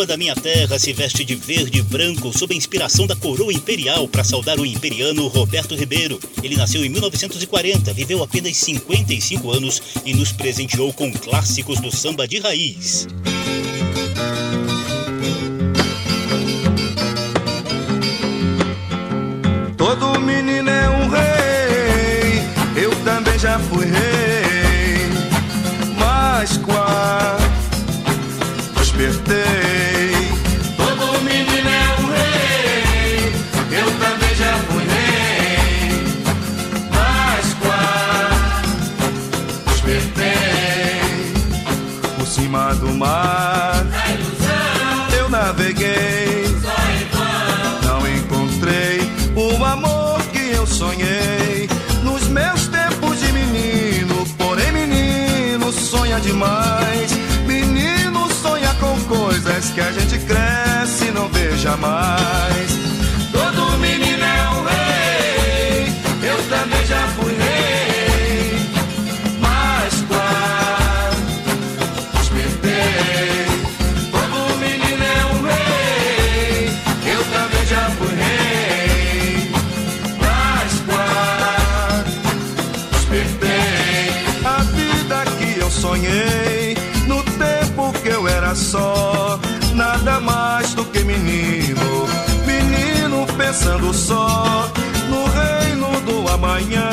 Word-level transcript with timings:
Samba 0.00 0.06
da 0.06 0.16
minha 0.16 0.34
terra 0.34 0.78
se 0.78 0.94
veste 0.94 1.26
de 1.26 1.34
verde 1.34 1.80
e 1.80 1.82
branco 1.82 2.32
sob 2.32 2.54
a 2.54 2.56
inspiração 2.56 3.06
da 3.06 3.14
coroa 3.14 3.52
imperial 3.52 4.08
para 4.08 4.24
saudar 4.24 4.58
o 4.58 4.64
imperiano 4.64 5.26
Roberto 5.26 5.74
Ribeiro. 5.74 6.18
Ele 6.42 6.56
nasceu 6.56 6.82
em 6.82 6.88
1940, 6.88 7.92
viveu 7.92 8.22
apenas 8.22 8.56
55 8.56 9.50
anos 9.50 9.82
e 10.06 10.14
nos 10.14 10.32
presenteou 10.32 10.90
com 10.94 11.12
clássicos 11.12 11.80
do 11.80 11.94
samba 11.94 12.26
de 12.26 12.38
raiz. 12.38 13.06
Todo 19.76 20.18
menino 20.20 20.70
é 20.70 20.88
um 20.88 21.08
rei, 21.10 21.29
jamais. 61.70 62.70
Todo 63.32 63.78
menino 63.78 64.24
é 64.24 64.48
um 64.50 64.64
rei, 64.64 65.92
eu 66.22 66.38
também 66.48 66.84
já 66.86 67.06
fui 67.16 67.32
rei. 67.34 68.58
Mas 69.40 69.94
quase 70.08 71.22
despertei. 72.14 73.46
Todo 74.10 74.58
menino 74.58 75.04
é 75.04 75.24
um 75.32 75.42
rei, 75.42 76.70
eu 77.14 77.22
também 77.36 77.66
já 77.66 77.90
fui 77.98 78.14
rei. 78.16 79.52
Mas 80.18 80.70
quase 80.88 82.18
despertei. 82.92 84.10
A 84.44 84.62
vida 84.74 85.24
que 85.38 85.60
eu 85.60 85.70
sonhei 85.70 86.76
no 87.06 87.22
tempo 87.22 87.92
que 88.02 88.08
eu 88.08 88.26
era 88.26 88.54
só, 88.54 89.38
nada 89.80 90.20
mais 90.20 90.74
do 90.74 90.84
que 90.84 91.00
menino. 91.00 92.06
Menino 92.44 93.26
pensando 93.38 93.94
só 93.94 94.70
no 95.08 95.24
reino 95.24 95.88
do 96.02 96.30
amanhã, 96.30 96.90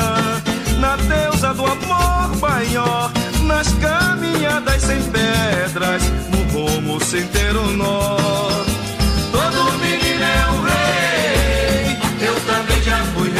na 0.79 0.95
deusa 0.95 1.53
do 1.53 1.65
amor 1.65 2.37
maior, 2.39 3.11
nas 3.43 3.67
caminhadas 3.73 4.81
sem 4.81 5.01
pedras, 5.03 6.01
no 6.31 6.41
rumo 6.53 7.03
sem 7.03 7.27
ter 7.27 7.57
um 7.57 7.73
nó. 7.73 8.17
Todo 9.33 9.77
menino 9.79 10.23
é 10.23 10.51
um 10.53 10.61
rei, 10.63 11.97
eu 12.25 12.35
também 12.45 12.81
já 12.83 13.03
fui 13.13 13.36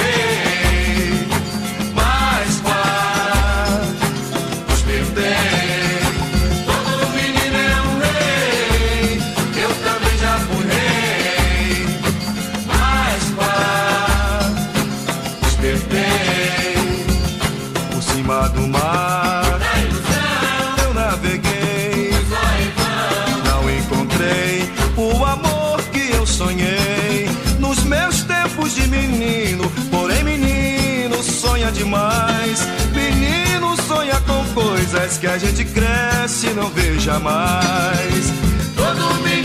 que 35.15 35.25
a 35.25 35.37
gente 35.37 35.63
cresce 35.63 36.47
e 36.47 36.53
não 36.53 36.69
vê 36.69 36.99
jamais. 36.99 38.33
Todo 38.75 39.23
menino 39.23 39.36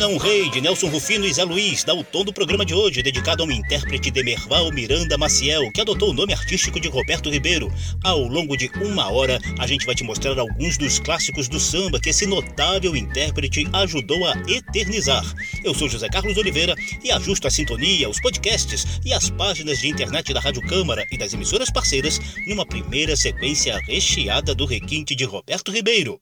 É 0.00 0.06
um 0.06 0.16
Rei, 0.16 0.48
de 0.48 0.62
Nelson 0.62 0.88
Rufino 0.88 1.26
e 1.26 1.32
Zé 1.32 1.44
Luiz, 1.44 1.84
dá 1.84 1.92
o 1.92 2.02
tom 2.02 2.24
do 2.24 2.32
programa 2.32 2.64
de 2.64 2.72
hoje, 2.72 3.02
dedicado 3.02 3.42
a 3.42 3.46
um 3.46 3.50
intérprete 3.50 4.10
de 4.10 4.22
Merval 4.22 4.72
Miranda 4.72 5.18
Maciel, 5.18 5.70
que 5.70 5.80
adotou 5.82 6.08
o 6.08 6.14
nome 6.14 6.32
artístico 6.32 6.80
de 6.80 6.88
Roberto 6.88 7.28
Ribeiro. 7.28 7.70
Ao 8.02 8.18
longo 8.20 8.56
de 8.56 8.70
uma 8.82 9.10
hora, 9.10 9.38
a 9.58 9.66
gente 9.66 9.84
vai 9.84 9.94
te 9.94 10.02
mostrar 10.02 10.38
alguns 10.38 10.78
dos 10.78 10.98
clássicos 10.98 11.48
do 11.48 11.60
samba 11.60 12.00
que 12.00 12.08
esse 12.08 12.24
notável 12.24 12.96
intérprete 12.96 13.68
ajudou 13.74 14.26
a 14.26 14.32
eternizar. 14.48 15.22
Eu 15.62 15.74
sou 15.74 15.86
José 15.86 16.08
Carlos 16.08 16.38
Oliveira 16.38 16.74
e 17.04 17.12
ajusto 17.12 17.46
a 17.46 17.50
sintonia, 17.50 18.08
os 18.08 18.22
podcasts 18.22 18.86
e 19.04 19.12
as 19.12 19.28
páginas 19.28 19.80
de 19.80 19.88
internet 19.88 20.32
da 20.32 20.40
Rádio 20.40 20.62
Câmara 20.62 21.04
e 21.12 21.18
das 21.18 21.34
emissoras 21.34 21.70
parceiras 21.70 22.18
numa 22.46 22.64
primeira 22.64 23.14
sequência 23.16 23.78
recheada 23.86 24.54
do 24.54 24.64
requinte 24.64 25.14
de 25.14 25.24
Roberto 25.24 25.70
Ribeiro. 25.70 26.18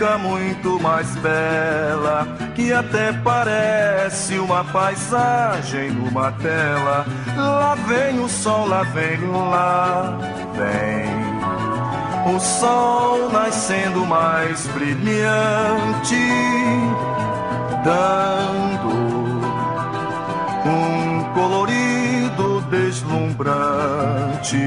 Fica 0.00 0.16
muito 0.16 0.80
mais 0.80 1.14
bela, 1.16 2.26
que 2.54 2.72
até 2.72 3.12
parece 3.12 4.38
uma 4.38 4.64
paisagem 4.64 5.90
numa 5.90 6.32
tela. 6.32 7.04
Lá 7.36 7.74
vem 7.86 8.18
o 8.18 8.26
sol, 8.26 8.66
lá 8.66 8.82
vem, 8.82 9.20
lá 9.30 10.16
vem. 10.54 12.34
O 12.34 12.40
sol 12.40 13.28
nascendo 13.30 14.06
mais 14.06 14.66
brilhante, 14.68 16.16
dando 17.84 18.88
um 20.64 21.24
colorido 21.34 22.62
deslumbrante. 22.70 24.66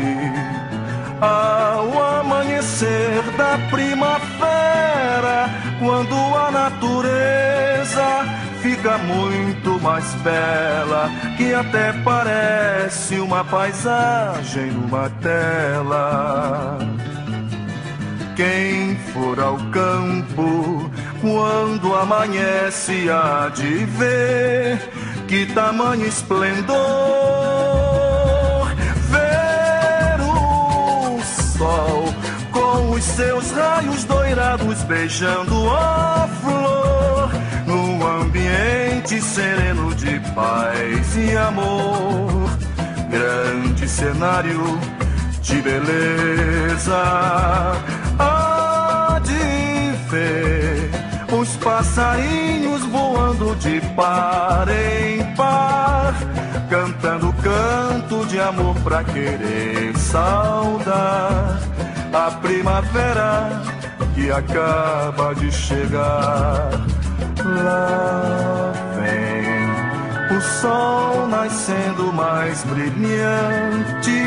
Ao 1.19 2.19
amanhecer 2.19 3.23
da 3.35 3.57
primavera, 3.71 4.22
natureza 6.63 8.25
fica 8.61 8.97
muito 8.99 9.77
mais 9.81 10.05
bela, 10.15 11.09
que 11.35 11.53
até 11.53 11.91
parece 12.03 13.15
uma 13.19 13.43
paisagem 13.43 14.71
numa 14.71 15.09
tela. 15.21 16.79
Quem 18.37 18.95
for 19.11 19.39
ao 19.39 19.57
campo 19.71 20.89
quando 21.21 21.95
amanhece 21.95 23.09
há 23.09 23.51
de 23.53 23.85
ver 23.85 24.79
que 25.27 25.45
tamanho 25.47 26.07
esplendor 26.07 26.77
ver 29.11 30.21
o 30.21 31.21
sol 31.57 32.13
com 32.73 32.91
os 32.91 33.03
seus 33.03 33.51
raios 33.51 34.03
doirados 34.05 34.81
beijando 34.83 35.69
a 35.69 36.27
flor 36.41 37.29
no 37.67 38.07
ambiente 38.21 39.21
sereno 39.21 39.93
de 39.93 40.19
paz 40.33 41.15
e 41.15 41.37
amor. 41.37 42.49
Grande 43.11 43.87
cenário 43.87 44.79
de 45.43 45.61
beleza 45.61 47.03
há 48.17 49.21
de 49.23 49.91
ver 50.09 50.89
os 51.31 51.49
passarinhos 51.57 52.81
voando 52.85 53.55
de 53.57 53.81
par 53.95 54.65
em 54.69 55.23
par, 55.35 56.15
cantando 56.71 57.31
canto 57.33 58.25
de 58.25 58.39
amor 58.39 58.75
pra 58.83 59.03
querer 59.03 59.95
saudar 59.95 61.72
a 62.13 62.29
primavera 62.31 63.63
que 64.13 64.31
acaba 64.31 65.33
de 65.33 65.51
chegar. 65.51 66.69
Lá 67.43 68.71
vem 68.95 70.37
o 70.37 70.41
sol 70.41 71.27
nascendo 71.27 72.13
mais 72.13 72.63
brilhante, 72.65 74.23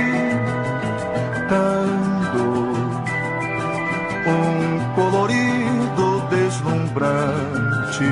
dando 1.49 2.67
um 4.27 4.95
colorido 4.95 6.21
deslumbrante. 6.29 8.05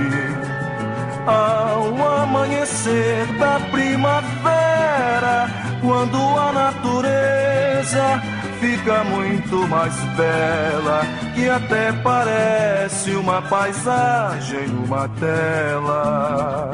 Ao 1.27 2.23
amanhecer 2.23 3.27
da 3.39 3.59
primavera, 3.71 5.49
quando 5.83 6.17
a 6.39 6.53
natureza 6.53 8.34
fica 8.65 9.05
muito 9.05 9.69
mais 9.69 9.95
bela, 10.17 11.03
que 11.35 11.49
até 11.49 11.93
parece 11.93 13.11
uma 13.11 13.43
paisagem 13.43 14.69
numa 14.69 15.07
tela. 15.21 16.73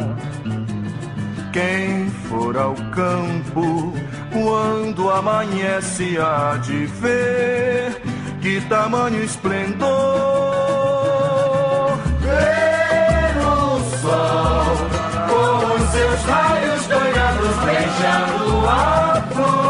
Quem 1.53 2.09
for 2.29 2.57
ao 2.57 2.75
campo, 2.93 3.93
quando 4.33 5.11
amanhece, 5.11 6.17
há 6.19 6.57
de 6.63 6.87
ver 6.87 8.01
que 8.41 8.61
tamanho 8.69 9.25
esplendor 9.25 10.61
seus 15.93 16.23
raios 16.23 16.87
doirados 16.87 17.57
beijando 17.65 18.69
a 18.69 19.25
flor 19.33 19.70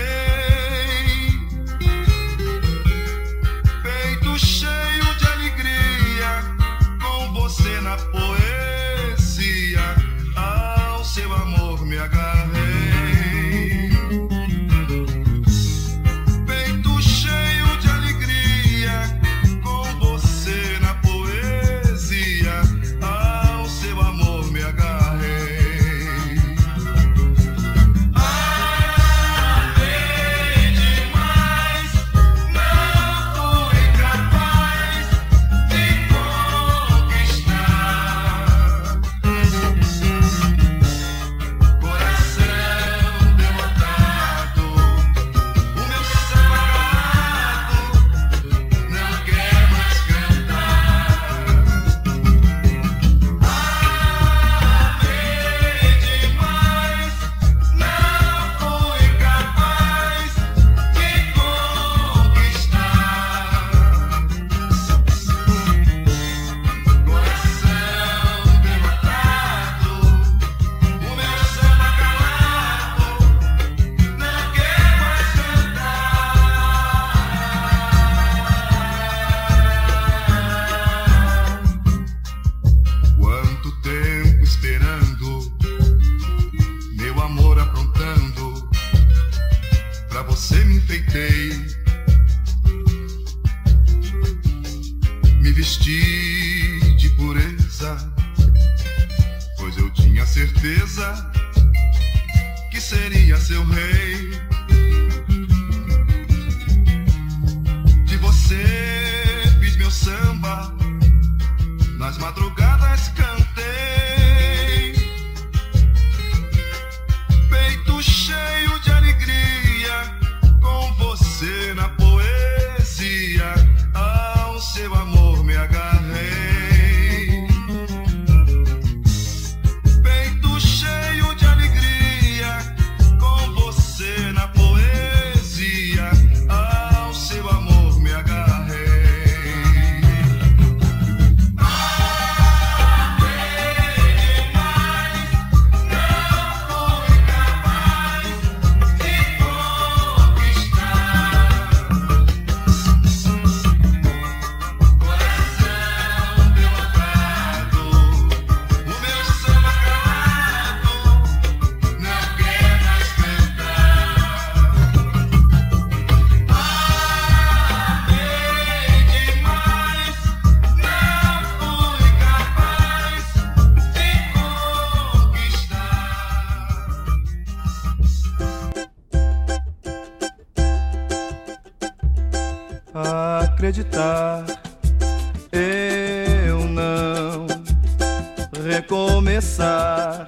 começar 188.91 190.27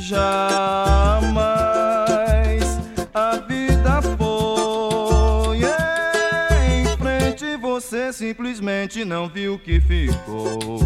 jamais. 0.00 1.34
A 3.12 3.36
vida 3.36 4.00
foi 4.16 5.58
em 6.66 6.86
frente, 6.96 7.58
você 7.58 8.10
simplesmente 8.10 9.04
não 9.04 9.28
viu 9.28 9.56
o 9.56 9.58
que 9.58 9.82
ficou 9.82 10.78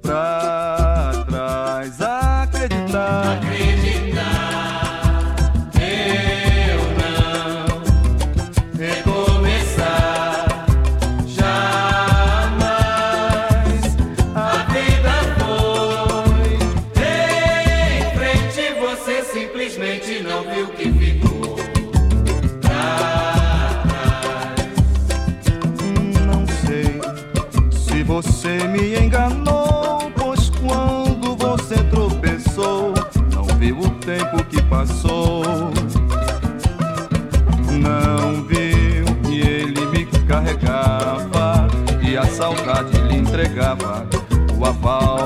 pra 0.00 1.10
trás. 1.28 2.00
Acreditar, 2.00 3.38
acreditar. 3.38 4.87
entregava 43.28 44.08
o 44.58 44.64
aval. 44.64 45.17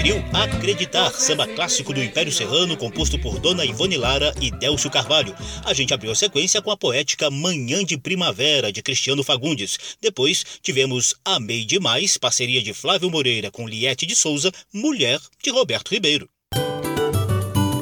conferiu 0.00 0.24
Acreditar, 0.32 1.12
samba 1.12 1.46
clássico 1.46 1.92
do 1.92 2.02
Império 2.02 2.32
Serrano, 2.32 2.74
composto 2.74 3.18
por 3.18 3.38
Dona 3.38 3.66
Ivone 3.66 3.98
Lara 3.98 4.32
e 4.40 4.50
Délcio 4.50 4.90
Carvalho. 4.90 5.34
A 5.62 5.74
gente 5.74 5.92
abriu 5.92 6.10
a 6.10 6.14
sequência 6.14 6.62
com 6.62 6.70
a 6.70 6.76
poética 6.76 7.30
Manhã 7.30 7.84
de 7.84 7.98
Primavera, 7.98 8.72
de 8.72 8.82
Cristiano 8.82 9.22
Fagundes. 9.22 9.78
Depois 10.00 10.42
tivemos 10.62 11.14
Amei 11.22 11.66
Demais, 11.66 12.16
parceria 12.16 12.62
de 12.62 12.72
Flávio 12.72 13.10
Moreira 13.10 13.50
com 13.50 13.68
Liette 13.68 14.06
de 14.06 14.16
Souza, 14.16 14.50
Mulher, 14.72 15.20
de 15.42 15.50
Roberto 15.50 15.90
Ribeiro. 15.90 16.28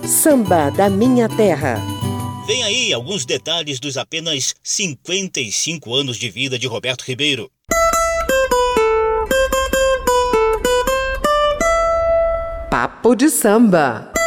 Samba 0.05 0.71
da 0.71 0.91
Minha 0.91 1.29
Terra. 1.29 1.81
Vem 2.49 2.65
aí 2.65 2.93
alguns 2.93 3.25
detalhes 3.25 3.79
dos 3.79 3.97
apenas 3.97 4.57
55 4.65 5.95
anos 5.95 6.17
de 6.17 6.29
vida 6.31 6.59
de 6.59 6.67
Roberto 6.67 7.03
Ribeiro. 7.03 7.49
Papo 12.79 13.17
de 13.17 13.29
Samba. 13.29 14.18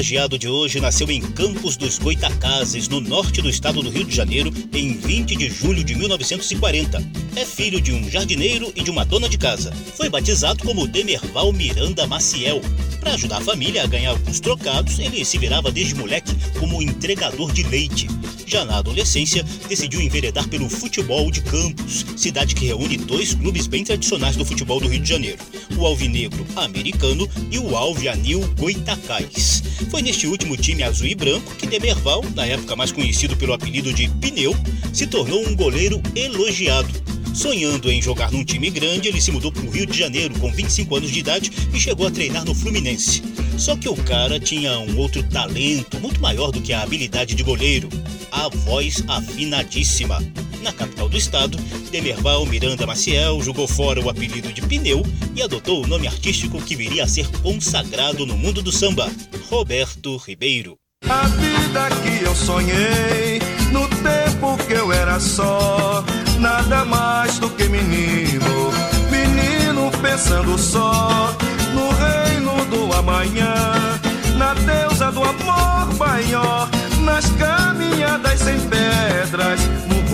Homenageado 0.00 0.38
de 0.38 0.48
hoje 0.48 0.80
nasceu 0.80 1.10
em 1.10 1.20
Campos 1.20 1.76
dos 1.76 1.98
Goitacazes, 1.98 2.88
no 2.88 3.02
norte 3.02 3.42
do 3.42 3.50
estado 3.50 3.82
do 3.82 3.90
Rio 3.90 4.04
de 4.04 4.16
Janeiro, 4.16 4.50
em 4.72 4.94
20 4.96 5.36
de 5.36 5.50
julho 5.50 5.84
de 5.84 5.94
1940. 5.94 7.04
É 7.36 7.44
filho 7.44 7.82
de 7.82 7.92
um 7.92 8.08
jardineiro 8.08 8.72
e 8.74 8.82
de 8.82 8.90
uma 8.90 9.04
dona 9.04 9.28
de 9.28 9.36
casa. 9.36 9.70
Foi 9.98 10.08
batizado 10.08 10.64
como 10.64 10.86
Demerval 10.86 11.52
Miranda 11.52 12.06
Maciel. 12.06 12.62
Para 12.98 13.12
ajudar 13.12 13.38
a 13.38 13.40
família 13.42 13.84
a 13.84 13.86
ganhar 13.86 14.10
alguns 14.10 14.40
trocados, 14.40 14.98
ele 14.98 15.22
se 15.22 15.36
virava 15.36 15.70
desde 15.70 15.94
moleque 15.94 16.34
como 16.58 16.80
entregador 16.80 17.52
de 17.52 17.62
leite. 17.64 18.08
Já 18.46 18.64
na 18.64 18.78
adolescência, 18.78 19.44
decidiu 19.68 20.00
enveredar 20.00 20.48
pelo 20.48 20.68
futebol 20.68 21.30
de 21.30 21.42
Campos, 21.42 22.04
cidade 22.16 22.54
que 22.54 22.66
reúne 22.66 22.96
dois 22.96 23.34
clubes 23.34 23.66
bem 23.66 23.84
tradicionais 23.84 24.34
do 24.34 24.44
futebol 24.44 24.80
do 24.80 24.88
Rio 24.88 25.00
de 25.00 25.08
Janeiro, 25.08 25.38
o 25.78 25.86
Alvinegro 25.86 26.44
Americano 26.56 27.28
e 27.50 27.58
o 27.58 27.76
Alvianil 27.76 28.40
Goitacás. 28.58 29.62
Foi 29.90 30.02
neste 30.02 30.26
último 30.26 30.56
time 30.56 30.84
azul 30.84 31.08
e 31.08 31.14
branco 31.16 31.54
que 31.56 31.66
Demerval, 31.66 32.24
na 32.34 32.46
época 32.46 32.76
mais 32.76 32.92
conhecido 32.92 33.36
pelo 33.36 33.52
apelido 33.52 33.92
de 33.92 34.08
Pneu, 34.08 34.54
se 34.92 35.06
tornou 35.06 35.44
um 35.46 35.56
goleiro 35.56 36.00
elogiado. 36.14 36.88
Sonhando 37.34 37.90
em 37.90 38.00
jogar 38.00 38.30
num 38.30 38.44
time 38.44 38.70
grande, 38.70 39.08
ele 39.08 39.20
se 39.20 39.32
mudou 39.32 39.50
para 39.50 39.64
o 39.64 39.70
Rio 39.70 39.86
de 39.86 39.98
Janeiro 39.98 40.38
com 40.38 40.50
25 40.50 40.96
anos 40.96 41.10
de 41.10 41.18
idade 41.18 41.50
e 41.74 41.78
chegou 41.78 42.06
a 42.06 42.10
treinar 42.10 42.44
no 42.44 42.54
Fluminense. 42.54 43.22
Só 43.58 43.76
que 43.76 43.88
o 43.88 43.96
cara 43.96 44.38
tinha 44.38 44.78
um 44.78 44.96
outro 44.96 45.22
talento 45.24 45.98
muito 46.00 46.20
maior 46.20 46.52
do 46.52 46.60
que 46.60 46.72
a 46.72 46.82
habilidade 46.82 47.34
de 47.34 47.42
goleiro 47.42 47.88
a 48.30 48.48
voz 48.48 49.02
afinadíssima. 49.08 50.18
Na 50.62 50.72
capital 50.72 51.08
do 51.08 51.16
estado, 51.16 51.58
Demerval 51.90 52.44
Miranda 52.44 52.86
Maciel 52.86 53.40
jogou 53.42 53.66
fora 53.66 54.00
o 54.00 54.10
apelido 54.10 54.52
de 54.52 54.60
Pneu 54.60 55.02
e 55.34 55.42
adotou 55.42 55.82
o 55.82 55.86
nome 55.86 56.06
artístico 56.06 56.60
que 56.60 56.76
viria 56.76 57.04
a 57.04 57.08
ser 57.08 57.26
consagrado 57.42 58.26
no 58.26 58.36
mundo 58.36 58.62
do 58.62 58.70
samba, 58.70 59.10
Roberto 59.48 60.16
Ribeiro. 60.18 60.76
A 61.08 61.26
vida 61.28 61.88
que 62.02 62.24
eu 62.24 62.34
sonhei 62.34 63.40
no 63.72 63.88
tempo 63.88 64.56
que 64.66 64.74
eu 64.74 64.92
era 64.92 65.18
só, 65.18 66.04
nada 66.38 66.84
mais 66.84 67.38
do 67.38 67.48
que 67.50 67.64
menino, 67.64 68.70
menino 69.10 69.90
pensando 70.02 70.58
só 70.58 71.34
no 71.74 71.88
reino 71.90 72.64
do 72.66 72.94
amanhã, 72.94 73.98
na 74.36 74.52
deusa 74.54 75.10
do 75.10 75.22
amor 75.24 75.94
maior 75.98 76.68
nas 77.00 77.30
caminhadas 77.32 78.40
sem 78.40 78.58
pedras, 78.68 79.60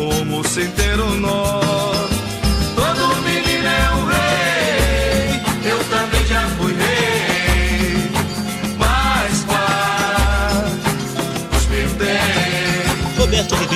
no 0.07 0.11
rumo 0.11 0.49
sem 0.49 0.71
ter 0.71 1.01
um 1.01 1.21
nó. 1.21 1.61
Todo 2.75 3.23
menino 3.23 3.67
é 3.67 3.95
um 3.95 3.96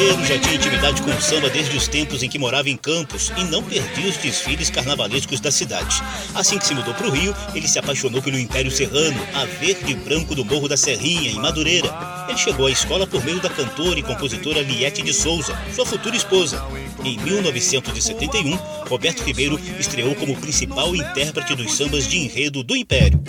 Ribeiro 0.00 0.24
já 0.24 0.38
tinha 0.38 0.54
intimidade 0.54 1.02
com 1.02 1.10
o 1.10 1.20
samba 1.20 1.50
desde 1.50 1.76
os 1.76 1.86
tempos 1.86 2.22
em 2.22 2.28
que 2.28 2.38
morava 2.38 2.70
em 2.70 2.76
Campos 2.76 3.30
e 3.36 3.44
não 3.44 3.62
perdia 3.62 4.08
os 4.08 4.16
desfiles 4.16 4.70
carnavalescos 4.70 5.40
da 5.40 5.50
cidade. 5.50 6.02
Assim 6.34 6.58
que 6.58 6.66
se 6.66 6.74
mudou 6.74 6.94
para 6.94 7.06
o 7.06 7.10
Rio, 7.10 7.36
ele 7.54 7.68
se 7.68 7.78
apaixonou 7.78 8.22
pelo 8.22 8.38
Império 8.38 8.70
Serrano, 8.70 9.20
a 9.34 9.44
verde 9.44 9.92
e 9.92 9.94
branco 9.94 10.34
do 10.34 10.42
Morro 10.42 10.68
da 10.68 10.76
Serrinha, 10.76 11.30
em 11.30 11.34
Madureira. 11.34 11.90
Ele 12.30 12.38
chegou 12.38 12.66
à 12.66 12.70
escola 12.70 13.06
por 13.06 13.22
meio 13.22 13.40
da 13.40 13.50
cantora 13.50 13.98
e 13.98 14.02
compositora 14.02 14.62
Liette 14.62 15.02
de 15.02 15.12
Souza, 15.12 15.54
sua 15.74 15.84
futura 15.84 16.16
esposa. 16.16 16.64
Em 17.04 17.18
1971, 17.18 18.56
Roberto 18.88 19.22
Ribeiro 19.22 19.60
estreou 19.78 20.14
como 20.14 20.34
principal 20.34 20.96
intérprete 20.96 21.54
dos 21.54 21.74
sambas 21.74 22.08
de 22.08 22.16
enredo 22.16 22.62
do 22.62 22.74
Império. 22.74 23.22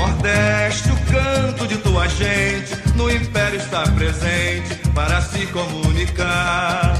Nordeste, 0.00 0.88
o 0.90 0.96
canto 1.12 1.66
de 1.66 1.76
tua 1.76 2.08
gente, 2.08 2.74
no 2.96 3.10
império 3.10 3.58
está 3.60 3.82
presente 3.82 4.74
para 4.94 5.20
se 5.20 5.46
comunicar. 5.48 6.94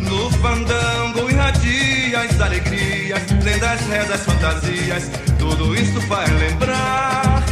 No 0.00 0.28
fandango 0.32 1.30
irradia 1.30 2.22
as 2.22 2.40
alegrias, 2.40 3.22
lendas, 3.44 3.80
rezas, 3.86 4.24
fantasias, 4.24 5.08
tudo 5.38 5.76
isso 5.76 6.00
faz 6.02 6.28
lembrar. 6.40 7.44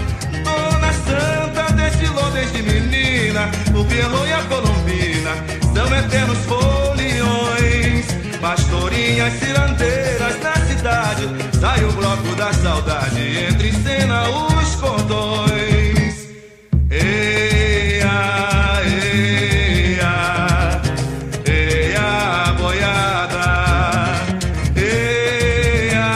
Dona 0.42 0.92
Santa 0.92 1.72
destilou 1.74 2.28
desde 2.32 2.60
menina, 2.60 3.48
o 3.76 3.84
violão 3.84 4.26
e 4.26 4.32
a 4.32 4.42
colombina 4.42 5.30
são 5.72 5.96
eternos 5.96 6.38
foliões. 6.38 6.77
Pastorinhas 8.40 9.32
cirandeiras 9.34 10.40
na 10.40 10.54
cidade, 10.66 11.28
sai 11.60 11.84
o 11.84 11.92
bloco 11.92 12.34
da 12.36 12.52
saudade, 12.52 13.20
entre 13.50 13.68
em 13.68 13.72
cena 13.82 14.28
os 14.30 14.74
cordões. 14.76 16.28
Eia, 16.88 18.10
eia, 18.86 20.12
eia, 21.44 22.52
boiada. 22.58 23.46
Eia, 24.76 26.08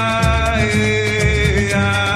eia, 0.62 2.11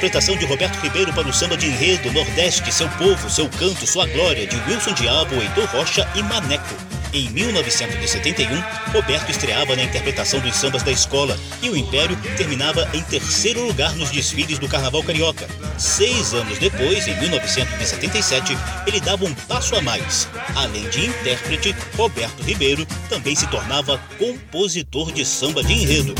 interpretação 0.00 0.34
de 0.34 0.46
Roberto 0.46 0.76
Ribeiro 0.76 1.12
para 1.12 1.28
o 1.28 1.32
samba 1.32 1.58
de 1.58 1.66
enredo 1.66 2.10
Nordeste, 2.10 2.72
seu 2.72 2.88
povo, 2.90 3.28
seu 3.28 3.46
canto, 3.50 3.86
sua 3.86 4.06
glória, 4.06 4.46
de 4.46 4.56
Wilson 4.62 4.94
Diabo, 4.94 5.34
Heitor 5.34 5.66
Rocha 5.66 6.08
e 6.14 6.22
Maneco. 6.22 6.74
Em 7.12 7.28
1971, 7.28 8.48
Roberto 8.94 9.30
estreava 9.30 9.76
na 9.76 9.82
interpretação 9.82 10.40
dos 10.40 10.56
sambas 10.56 10.82
da 10.82 10.90
escola 10.90 11.38
e 11.62 11.68
o 11.68 11.76
Império 11.76 12.16
terminava 12.38 12.88
em 12.94 13.02
terceiro 13.02 13.66
lugar 13.66 13.94
nos 13.94 14.08
desfiles 14.08 14.58
do 14.58 14.68
Carnaval 14.68 15.02
Carioca. 15.02 15.46
Seis 15.76 16.32
anos 16.32 16.58
depois, 16.58 17.06
em 17.06 17.20
1977, 17.20 18.56
ele 18.86 19.00
dava 19.00 19.26
um 19.26 19.34
passo 19.34 19.76
a 19.76 19.82
mais. 19.82 20.26
Além 20.56 20.88
de 20.88 21.08
intérprete, 21.08 21.76
Roberto 21.94 22.42
Ribeiro 22.42 22.86
também 23.10 23.36
se 23.36 23.46
tornava 23.48 24.00
compositor 24.18 25.12
de 25.12 25.26
samba 25.26 25.62
de 25.62 25.74
enredo. 25.74 26.14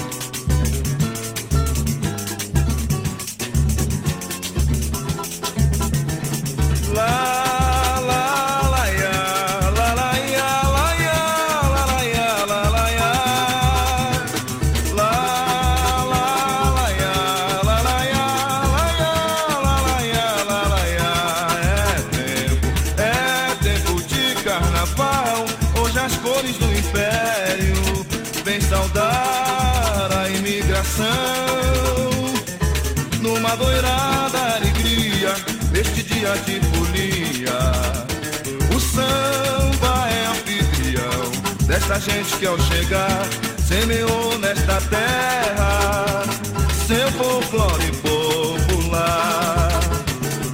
Numa 33.51 33.57
doirada 33.57 34.39
alegria, 34.57 35.35
neste 35.73 36.03
dia 36.03 36.35
de 36.47 36.61
folia. 36.69 37.59
O 38.75 38.81
samba 38.81 40.09
é 40.09 40.27
anfitrião 40.27 41.67
desta 41.67 41.99
gente 41.99 42.37
que 42.37 42.47
ao 42.47 42.59
chegar 42.61 43.27
semeou 43.67 44.39
nesta 44.39 44.81
terra 44.83 46.23
seu 46.87 47.11
folclore 47.13 47.91
popular. 48.03 49.81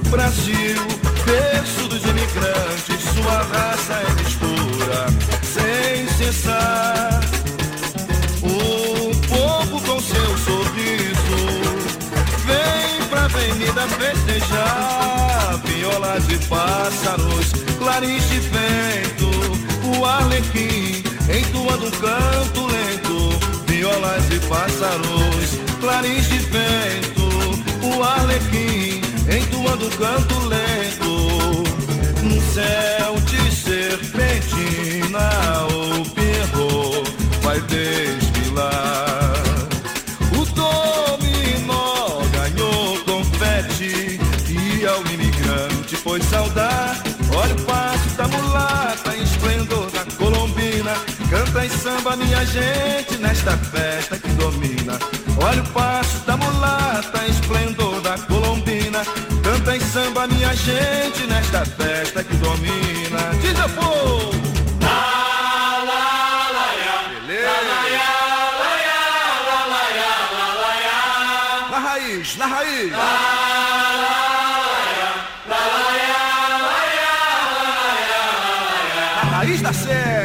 Brasil, 0.09 0.81
berço 1.25 1.87
dos 1.89 2.03
imigrantes, 2.03 3.01
sua 3.13 3.43
raça 3.43 3.93
é 3.93 4.13
mistura 4.23 5.05
sem 5.43 6.07
cessar. 6.17 7.16
Avenida 13.77 13.87
festejar. 13.87 15.61
Violas 15.65 16.23
e 16.29 16.37
pássaros, 16.47 17.53
clarins 17.77 18.27
de 18.29 18.39
vento, 18.39 19.29
o 19.97 20.05
arlequim 20.05 21.03
entoando 21.29 21.91
canto 21.97 22.67
lento. 22.67 23.39
Violas 23.67 24.23
e 24.31 24.39
pássaros, 24.47 25.59
clarins 25.79 26.27
de 26.27 26.39
vento, 26.39 27.29
o 27.83 28.03
arlequim 28.03 29.01
entoando 29.29 29.89
canto 29.97 30.39
lento. 30.47 31.63
Um 32.23 32.41
céu 32.53 33.15
de 33.21 33.55
serpentina, 33.55 35.29
minha 52.17 52.45
gente, 52.45 53.17
nesta 53.19 53.55
festa 53.57 54.17
que 54.17 54.29
domina. 54.29 54.99
Olha 55.41 55.61
o 55.61 55.67
passo 55.69 56.19
da 56.25 56.35
mulata, 56.35 57.25
esplendor 57.27 58.01
da 58.01 58.17
colombina. 58.17 59.03
Canta 59.43 59.75
em 59.75 59.79
samba, 59.79 60.27
minha 60.27 60.53
gente, 60.55 61.25
nesta 61.27 61.63
festa 61.65 62.23
que 62.23 62.35
domina. 62.37 63.31
Diz 63.41 63.59
a 63.59 63.69
povo! 63.69 64.31
Na 71.69 71.79
raiz, 71.79 72.37
na 72.37 72.45
raiz. 72.47 72.91
Na 79.15 79.37
raiz 79.37 79.61
da 79.61 79.73
serra, 79.73 80.16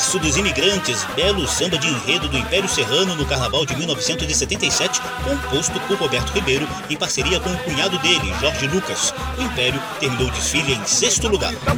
berço 0.00 0.18
dos 0.18 0.38
imigrantes, 0.38 1.04
belo 1.14 1.46
samba 1.46 1.76
de 1.76 1.86
enredo 1.86 2.26
do 2.26 2.38
Império 2.38 2.66
Serrano 2.66 3.14
no 3.14 3.26
Carnaval 3.26 3.66
de 3.66 3.76
1977, 3.76 4.98
composto 5.22 5.78
por 5.80 5.98
Roberto 5.98 6.30
Ribeiro 6.30 6.66
em 6.88 6.96
parceria 6.96 7.38
com 7.38 7.50
o 7.50 7.58
cunhado 7.58 7.98
dele, 7.98 8.32
Jorge 8.40 8.66
Lucas. 8.68 9.12
O 9.36 9.42
Império 9.42 9.80
terminou 10.00 10.28
o 10.28 10.30
desfile 10.30 10.72
em 10.72 10.86
sexto 10.86 11.28
lugar. 11.28 11.52
Tá 11.56 11.74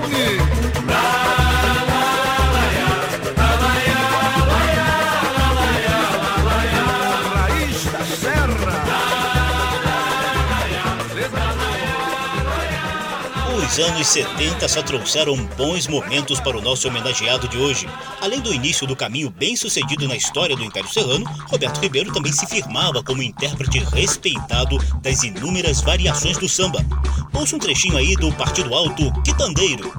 Os 13.72 13.78
anos 13.78 14.06
70 14.06 14.68
só 14.68 14.82
trouxeram 14.82 15.34
bons 15.56 15.86
momentos 15.86 16.38
para 16.38 16.58
o 16.58 16.60
nosso 16.60 16.88
homenageado 16.88 17.48
de 17.48 17.56
hoje. 17.56 17.88
Além 18.20 18.38
do 18.38 18.52
início 18.52 18.86
do 18.86 18.94
caminho 18.94 19.30
bem 19.30 19.56
sucedido 19.56 20.06
na 20.06 20.14
história 20.14 20.54
do 20.54 20.62
Império 20.62 20.90
Serrano, 20.90 21.24
Roberto 21.50 21.80
Ribeiro 21.80 22.12
também 22.12 22.34
se 22.34 22.46
firmava 22.46 23.02
como 23.02 23.22
intérprete 23.22 23.78
respeitado 23.78 24.76
das 25.00 25.22
inúmeras 25.22 25.80
variações 25.80 26.36
do 26.36 26.50
samba. 26.50 26.84
Ouça 27.32 27.56
um 27.56 27.58
trechinho 27.58 27.96
aí 27.96 28.14
do 28.14 28.30
Partido 28.32 28.74
Alto 28.74 29.10
Quitandeiro. 29.22 29.90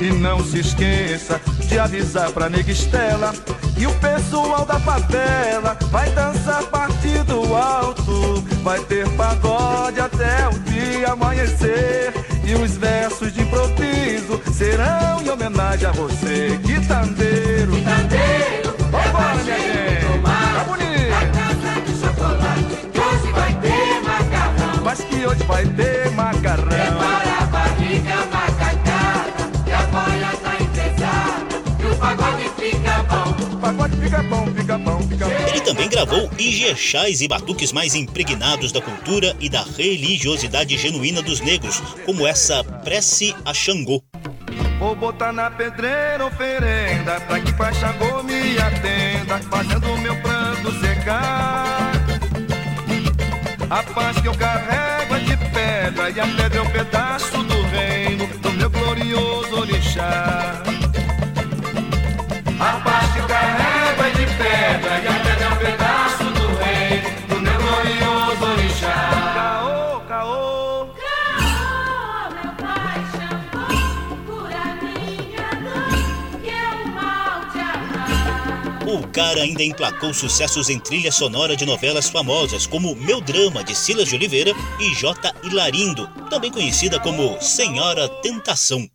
E 0.00 0.12
não 0.12 0.38
se 0.44 0.60
esqueça 0.60 1.40
de 1.70 1.78
avisar 1.78 2.32
pra 2.32 2.48
nega 2.48 2.72
Estela 2.72 3.32
que 3.78 3.86
o 3.86 3.94
pessoal 3.94 4.66
da 4.66 4.78
favela 4.80 5.78
vai 5.90 6.10
dançar 6.10 6.64
partido 6.64 7.54
alto. 7.54 8.42
Vai 8.64 8.80
ter 8.80 9.08
pagode 9.10 10.00
até 10.00 10.48
o 10.48 10.58
dia 10.58 11.12
amanhecer. 11.12 12.12
E 12.44 12.54
os 12.54 12.76
versos 12.76 13.32
de 13.32 13.42
improviso 13.42 14.40
serão 14.52 15.22
em 15.22 15.30
homenagem 15.30 15.88
a 15.88 15.92
você, 15.92 16.58
quitandeiro. 16.64 17.72
Candeiro, 17.84 18.74
Vambora, 18.90 19.44
minha 19.44 19.56
gente! 19.56 20.22
Tá 20.24 20.64
bonito! 20.66 20.90
casa 21.32 21.80
de 21.86 22.00
chocolate, 22.00 22.88
que 22.92 22.98
hoje 22.98 23.32
vai 23.32 23.54
ter 23.54 24.02
macarrão. 24.02 24.84
Mas 24.84 25.00
que 25.00 25.26
hoje 25.26 25.44
vai 25.44 25.64
ter 25.64 26.10
macarrão. 26.10 26.99
Fica 34.00 34.22
bom, 34.22 34.46
fica 34.54 34.78
bom, 34.78 34.98
fica 35.02 35.24
bom. 35.26 35.48
Ele 35.48 35.60
também 35.60 35.88
gravou 35.88 36.30
ijexás 36.38 37.20
e 37.20 37.28
batuques 37.28 37.72
mais 37.72 37.94
impregnados 37.94 38.72
da 38.72 38.80
cultura 38.80 39.36
e 39.40 39.48
da 39.48 39.62
religiosidade 39.62 40.76
genuína 40.76 41.22
dos 41.22 41.40
negros, 41.40 41.80
como 42.04 42.26
essa 42.26 42.64
Prece 42.64 43.34
a 43.44 43.52
Xangô. 43.52 44.02
Vou 44.78 44.96
botar 44.96 45.30
na 45.30 45.50
pedreira 45.50 46.24
oferenda 46.24 47.20
Pra 47.20 47.38
que 47.38 47.52
Pai 47.52 47.72
Xangô 47.74 48.22
me 48.22 48.58
atenda 48.58 49.38
Fazendo 49.50 49.98
meu 49.98 50.16
pranto 50.22 50.72
secar 50.80 51.92
A 53.68 53.82
paz 53.82 54.18
que 54.22 54.26
eu 54.26 54.34
carrego 54.34 55.16
é 55.16 55.18
de 55.18 55.36
pedra 55.36 56.10
E 56.10 56.18
a 56.18 56.26
pedra 56.26 56.58
é 56.60 56.62
um 56.62 56.70
pedaço 56.70 57.42
do 57.42 57.62
reino 57.64 58.26
Do 58.38 58.50
meu 58.52 58.70
glorioso 58.70 59.60
orixá 59.60 60.69
cara 79.08 79.42
ainda 79.42 79.62
emplacou 79.62 80.12
sucessos 80.12 80.68
em 80.68 80.78
trilha 80.78 81.12
sonora 81.12 81.56
de 81.56 81.64
novelas 81.64 82.08
famosas 82.08 82.66
como 82.66 82.94
Meu 82.96 83.20
Drama, 83.20 83.62
de 83.62 83.74
Silas 83.74 84.08
de 84.08 84.16
Oliveira, 84.16 84.52
e 84.78 84.94
J. 84.94 85.32
Hilarindo, 85.42 86.06
também 86.28 86.50
conhecida 86.50 86.98
como 86.98 87.40
Senhora 87.40 88.08
Tentação. 88.08 88.88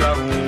Apenas 0.00 0.41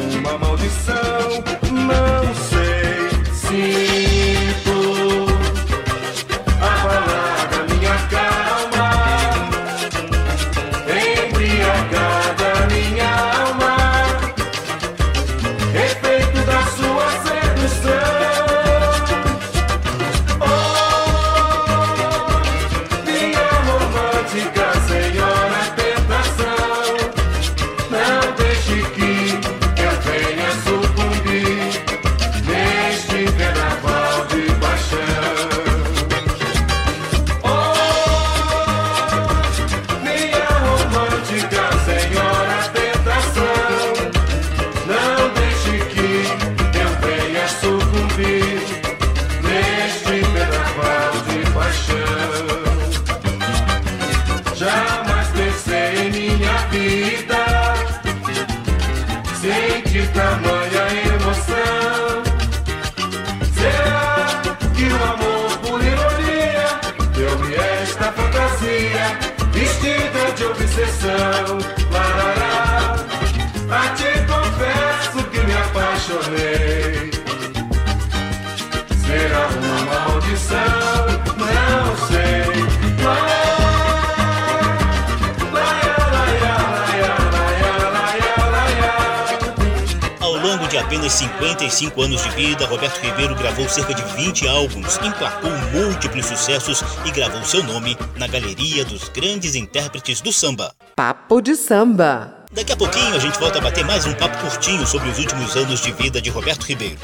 sucessos 96.44 96.84
e 97.06 97.10
gravou 97.10 97.42
seu 97.42 97.62
nome 97.62 97.96
na 98.18 98.26
galeria 98.26 98.84
dos 98.84 99.08
grandes 99.08 99.54
intérpretes 99.54 100.20
do 100.20 100.30
samba. 100.30 100.74
Papo 100.94 101.40
de 101.40 101.56
samba. 101.56 102.44
Daqui 102.52 102.72
a 102.72 102.76
pouquinho 102.76 103.14
a 103.14 103.18
gente 103.18 103.38
volta 103.40 103.58
a 103.58 103.60
bater 103.62 103.84
mais 103.84 104.04
um 104.04 104.12
papo 104.12 104.36
curtinho 104.38 104.86
sobre 104.86 105.08
os 105.08 105.18
últimos 105.18 105.56
anos 105.56 105.80
de 105.80 105.90
vida 105.92 106.20
de 106.20 106.28
Roberto 106.28 106.64
Ribeiro. 106.64 106.98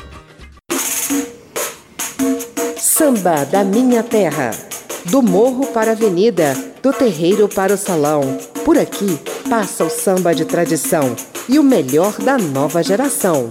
Samba 2.77 3.47
da 3.47 3.65
minha 3.65 4.03
terra. 4.03 4.51
Do 5.07 5.23
morro 5.23 5.69
para 5.69 5.93
a 5.93 5.95
avenida, 5.95 6.53
do 6.83 6.93
terreiro 6.93 7.49
para 7.49 7.73
o 7.73 7.79
salão. 7.79 8.39
Por 8.63 8.77
aqui 8.77 9.19
passa 9.49 9.85
o 9.85 9.91
samba 9.91 10.35
de 10.35 10.45
tradição 10.45 11.17
e 11.49 11.59
o 11.59 11.63
melhor 11.63 12.13
da 12.19 12.37
nova 12.37 12.83
geração. 12.83 13.49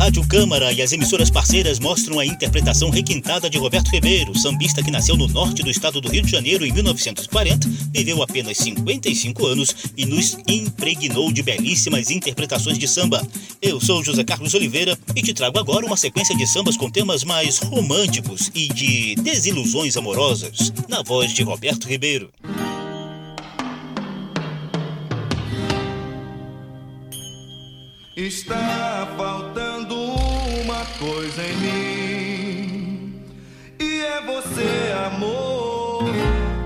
Rádio 0.00 0.26
Câmara 0.26 0.72
e 0.72 0.80
as 0.80 0.92
emissoras 0.92 1.28
parceiras 1.28 1.78
mostram 1.78 2.18
a 2.18 2.24
interpretação 2.24 2.88
requintada 2.88 3.50
de 3.50 3.58
Roberto 3.58 3.90
Ribeiro, 3.90 4.34
sambista 4.34 4.82
que 4.82 4.90
nasceu 4.90 5.14
no 5.14 5.28
norte 5.28 5.62
do 5.62 5.70
estado 5.70 6.00
do 6.00 6.08
Rio 6.08 6.22
de 6.22 6.30
Janeiro 6.30 6.64
em 6.64 6.72
1940, 6.72 7.68
viveu 7.92 8.22
apenas 8.22 8.56
55 8.56 9.46
anos 9.46 9.92
e 9.98 10.06
nos 10.06 10.38
impregnou 10.48 11.30
de 11.30 11.42
belíssimas 11.42 12.10
interpretações 12.10 12.78
de 12.78 12.88
samba. 12.88 13.20
Eu 13.60 13.78
sou 13.78 14.02
José 14.02 14.24
Carlos 14.24 14.54
Oliveira 14.54 14.98
e 15.14 15.20
te 15.20 15.34
trago 15.34 15.58
agora 15.58 15.84
uma 15.84 15.98
sequência 15.98 16.34
de 16.34 16.46
sambas 16.46 16.78
com 16.78 16.90
temas 16.90 17.22
mais 17.22 17.58
românticos 17.58 18.50
e 18.54 18.68
de 18.68 19.14
desilusões 19.16 19.98
amorosas, 19.98 20.72
na 20.88 21.02
voz 21.02 21.30
de 21.34 21.42
Roberto 21.42 21.86
Ribeiro. 21.86 22.30
Está 28.16 29.06
faltando 29.16 29.49
coisa 31.00 31.42
em 31.42 31.56
mim, 31.56 33.22
e 33.80 34.02
é 34.02 34.20
você, 34.20 34.92
amor. 35.06 36.04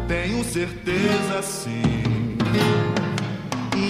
Tenho 0.09 0.43
certeza 0.43 1.41
sim. 1.41 2.37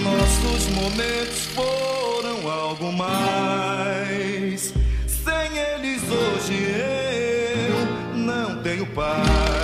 Nossos 0.03 0.67
momentos 0.75 1.47
foram 1.47 2.47
algo 2.49 2.93
mais. 2.93 4.71
Sem 5.07 5.57
eles 5.57 6.03
hoje 6.03 6.53
eu 8.13 8.15
não 8.15 8.61
tenho 8.61 8.85
paz. 8.85 9.54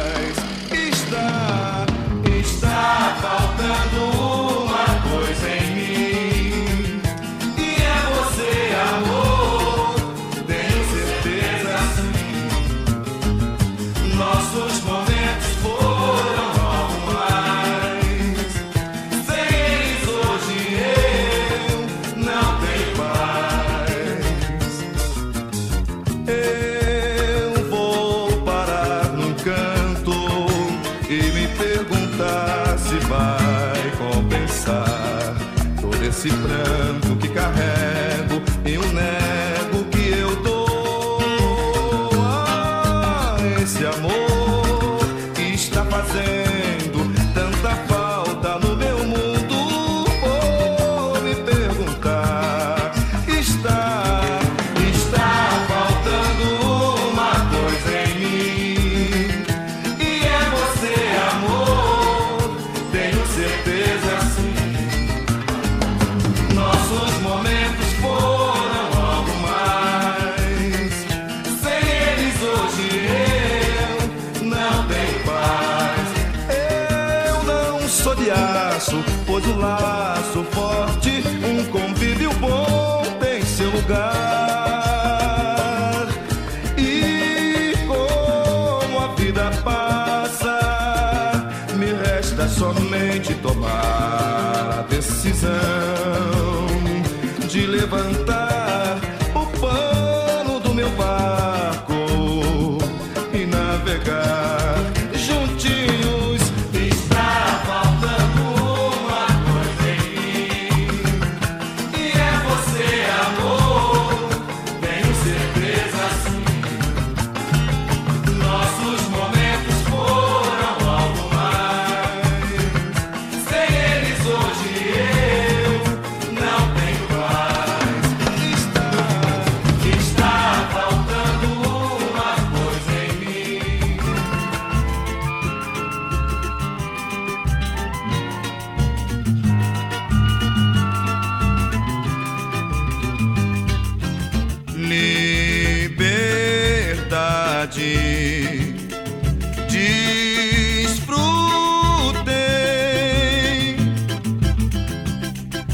desfrutei. 149.71 151.07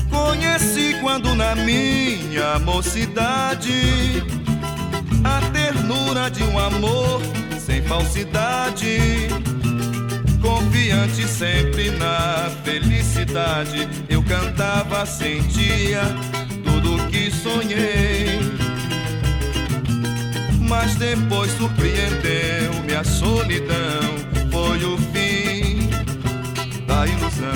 Conheci 0.09 0.95
quando 1.01 1.33
na 1.35 1.55
minha 1.55 2.59
mocidade 2.59 4.23
a 5.23 5.41
ternura 5.51 6.29
de 6.29 6.43
um 6.43 6.59
amor 6.59 7.21
sem 7.59 7.81
falsidade. 7.81 9.27
Confiante 10.41 11.27
sempre 11.27 11.91
na 11.91 12.49
felicidade, 12.63 13.87
eu 14.07 14.23
cantava, 14.23 15.05
sentia 15.05 16.01
tudo 16.63 17.05
que 17.09 17.29
sonhei 17.31 18.66
mas 20.67 20.95
depois 20.95 21.49
surpreendeu-me 21.51 22.93
a 22.93 23.03
solidão. 23.03 24.01
Foi 24.51 24.83
o 24.83 24.97
fim 24.97 25.89
da 26.85 27.07
ilusão. 27.07 27.47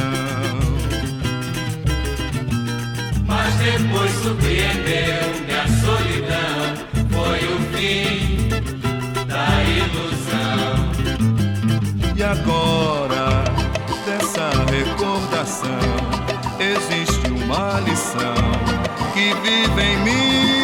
Mas 3.25 3.53
depois 3.55 4.11
surpreendeu-me 4.23 5.53
a 5.53 5.67
solidão. 5.83 6.75
Foi 7.11 7.39
o 7.39 7.59
fim 7.75 8.47
da 9.27 9.47
ilusão. 9.63 10.91
E 12.15 12.23
agora, 12.23 13.43
dessa 14.05 14.49
recordação, 14.71 15.67
existe 16.59 17.27
uma 17.27 17.81
lição 17.81 18.35
que 19.13 19.33
vive 19.41 19.81
em 19.81 19.97
mim. 20.03 20.60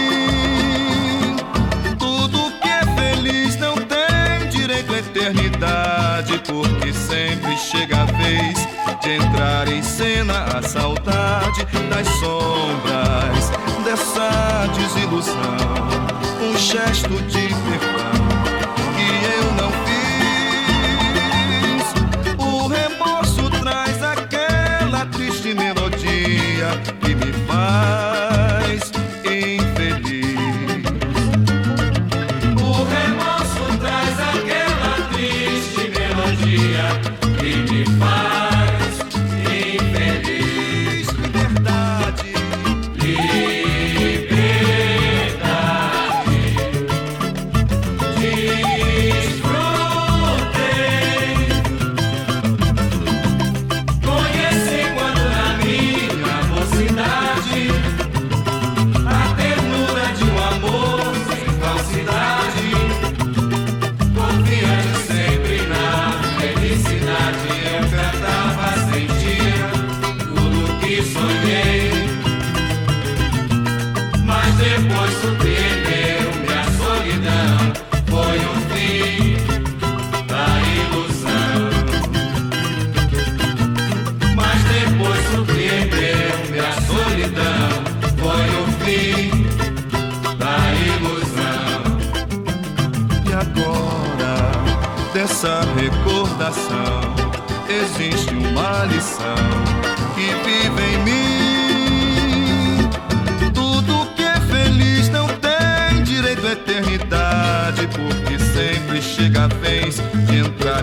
porque 6.24 6.92
sempre 6.94 7.56
chega 7.58 8.02
a 8.02 8.06
vez 8.06 8.68
de 9.02 9.12
entrar 9.12 9.68
em 9.68 9.84
cena 9.84 10.46
a 10.46 10.62
saudade 10.64 11.64
das 11.90 12.08
sombras 12.20 13.52
dessa 13.84 14.68
desilusão. 14.76 15.36
Um 16.42 16.58
gesto 16.58 17.10
de 17.10 17.48
perfeição. 17.48 17.97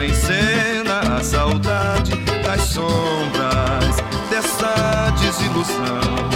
em 0.05 0.13
cena 0.13 1.17
a 1.17 1.23
saudade 1.23 2.15
das 2.43 2.61
sombras 2.63 3.97
dessa 4.29 5.11
desilusão. 5.19 6.29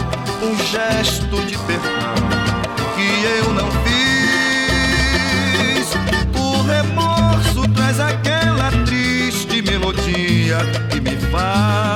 Um 0.42 0.56
gesto 0.66 1.36
de 1.46 1.58
perdão 1.58 2.14
que 2.96 3.24
eu 3.38 3.52
não 3.52 3.70
fiz. 3.84 5.08
O 6.34 6.62
remorso 6.62 7.68
traz 7.74 8.00
aquela 8.00 8.70
triste 8.86 9.60
melodia 9.60 10.58
que 10.90 11.00
me 11.00 11.16
faz. 11.30 11.87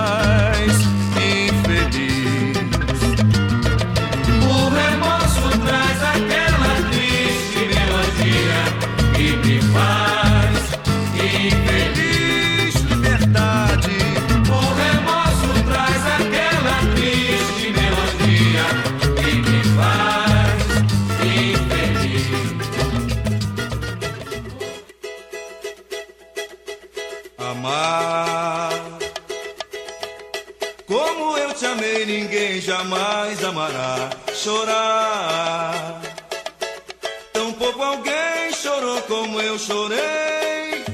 chorar. 34.35 36.01
Tão 37.33 37.53
pouco 37.53 37.83
alguém 37.83 38.53
chorou 38.53 39.01
como 39.03 39.41
eu 39.41 39.59
chorei. 39.59 40.85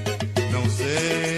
Não 0.53 0.69
sei. 0.71 1.38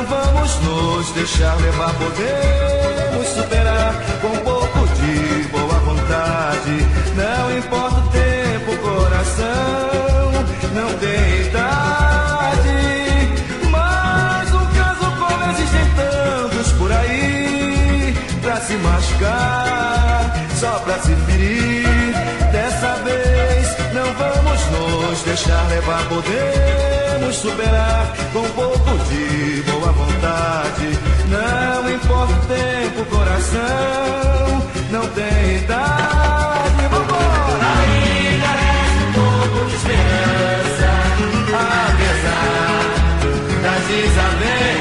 não 0.00 0.06
vamos 0.06 0.60
nos 0.60 1.10
deixar 1.12 1.54
levar, 1.56 1.92
podemos 1.94 3.28
superar 3.28 3.94
com 4.20 4.28
um 4.28 4.38
pouco 4.38 4.88
de 4.94 5.48
boa 5.48 5.78
vontade. 5.80 6.86
Não 7.16 7.58
importa 7.58 7.96
o 7.96 8.08
tempo, 8.08 8.76
coração, 8.78 10.32
não 10.74 10.98
tem 10.98 11.46
idade. 11.46 12.78
Mas 13.70 14.54
um 14.54 14.66
caso 14.66 15.10
como 15.18 15.50
existem 15.52 15.86
tantos 15.96 16.72
por 16.72 16.92
aí, 16.92 18.14
pra 18.40 18.56
se 18.56 18.74
machucar, 18.74 20.32
só 20.58 20.78
pra 20.80 20.98
se 21.00 21.14
ferir. 21.14 22.14
Dessa 22.52 22.96
vez 23.04 23.76
não 23.92 24.14
vamos 24.14 24.66
nos 24.70 25.22
deixar 25.22 25.68
levar, 25.68 26.02
podemos 26.08 27.36
superar 27.36 28.09
com 28.32 28.40
um 28.40 28.50
pouco 28.50 28.98
de 29.08 29.62
boa 29.62 29.92
vontade. 29.92 30.98
Não 31.28 31.90
importa 31.90 32.32
o 32.32 32.46
tempo, 32.46 33.04
coração, 33.06 34.62
não 34.90 35.06
tem 35.08 35.56
idade. 35.56 36.88
Vambora! 36.90 37.70
Ainda 37.82 38.46
resta 38.46 39.00
é 39.00 39.08
um 39.08 39.12
pouco 39.12 39.66
de 39.68 39.74
esperança, 39.76 40.90
apesar 41.88 42.42
das 43.62 43.82
desavenças. 43.88 44.79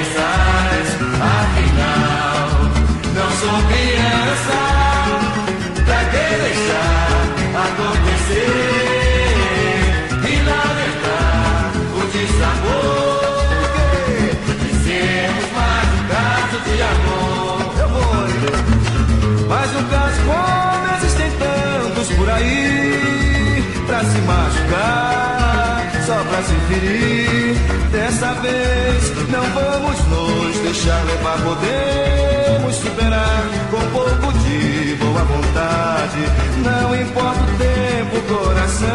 como 20.25 20.95
existem 20.97 21.31
tantos 21.31 22.07
por 22.15 22.29
aí 22.29 23.63
pra 23.87 23.99
se 23.99 24.17
machucar, 24.21 25.91
só 26.05 26.15
pra 26.23 26.43
se 26.43 26.55
ferir. 26.67 27.55
Dessa 27.91 28.33
vez 28.35 29.29
não 29.29 29.43
vamos 29.51 29.97
nos 30.07 30.57
deixar 30.59 31.03
levar, 31.05 31.37
podemos 31.41 32.75
superar 32.75 33.43
com 33.71 33.79
pouco 33.91 34.33
de 34.39 34.95
boa 34.95 35.23
vontade. 35.23 36.19
Não 36.63 36.95
importa 36.95 37.39
o 37.39 37.57
tempo, 37.57 38.21
coração, 38.33 38.87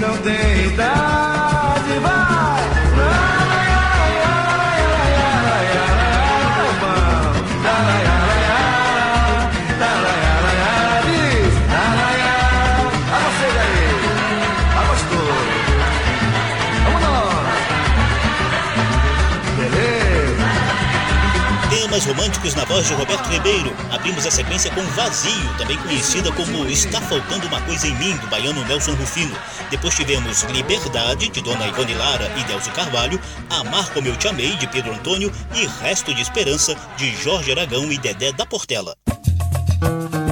não 0.00 0.16
tem 0.18 0.66
idade, 0.66 1.98
vai. 2.02 2.39
Românticos 22.10 22.56
na 22.56 22.64
voz 22.64 22.88
de 22.88 22.94
Roberto 22.94 23.28
Ribeiro. 23.28 23.72
Abrimos 23.90 24.26
a 24.26 24.30
sequência 24.30 24.70
com 24.72 24.82
Vazio, 24.82 25.56
também 25.56 25.76
conhecida 25.78 26.32
como 26.32 26.66
Está 26.68 27.00
Faltando 27.00 27.46
Uma 27.46 27.60
Coisa 27.62 27.86
em 27.86 27.94
Mim, 27.94 28.16
do 28.16 28.26
baiano 28.26 28.64
Nelson 28.66 28.94
Rufino. 28.94 29.36
Depois 29.70 29.94
tivemos 29.94 30.42
Liberdade, 30.44 31.28
de 31.28 31.40
Dona 31.40 31.68
Ivone 31.68 31.94
Lara 31.94 32.30
e 32.36 32.44
Delcio 32.44 32.72
Carvalho, 32.72 33.20
Amar 33.48 33.90
Como 33.92 34.08
Eu 34.08 34.16
Te 34.16 34.26
Amei, 34.26 34.56
de 34.56 34.66
Pedro 34.66 34.92
Antônio 34.92 35.32
e 35.54 35.66
Resto 35.82 36.12
de 36.12 36.20
Esperança, 36.20 36.74
de 36.96 37.14
Jorge 37.14 37.52
Aragão 37.52 37.90
e 37.92 37.98
Dedé 37.98 38.32
da 38.32 38.44
Portela. 38.44 38.96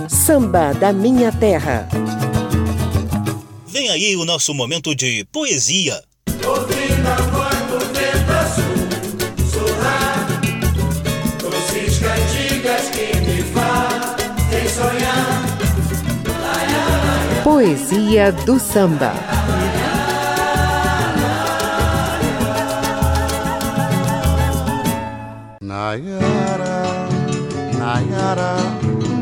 Samba 0.09 0.73
da 0.75 0.93
Minha 0.93 1.31
Terra. 1.31 1.89
Vem 3.69 3.89
aí 3.89 4.17
o 4.17 4.25
nosso 4.25 4.53
momento 4.53 4.97
de 4.97 5.25
poesia. 5.31 6.03
Ouvindo 6.45 7.48
Poesia 17.49 18.31
do 18.31 18.59
samba. 18.61 19.11
Nayara, 25.63 27.09
Nayara, 27.81 28.53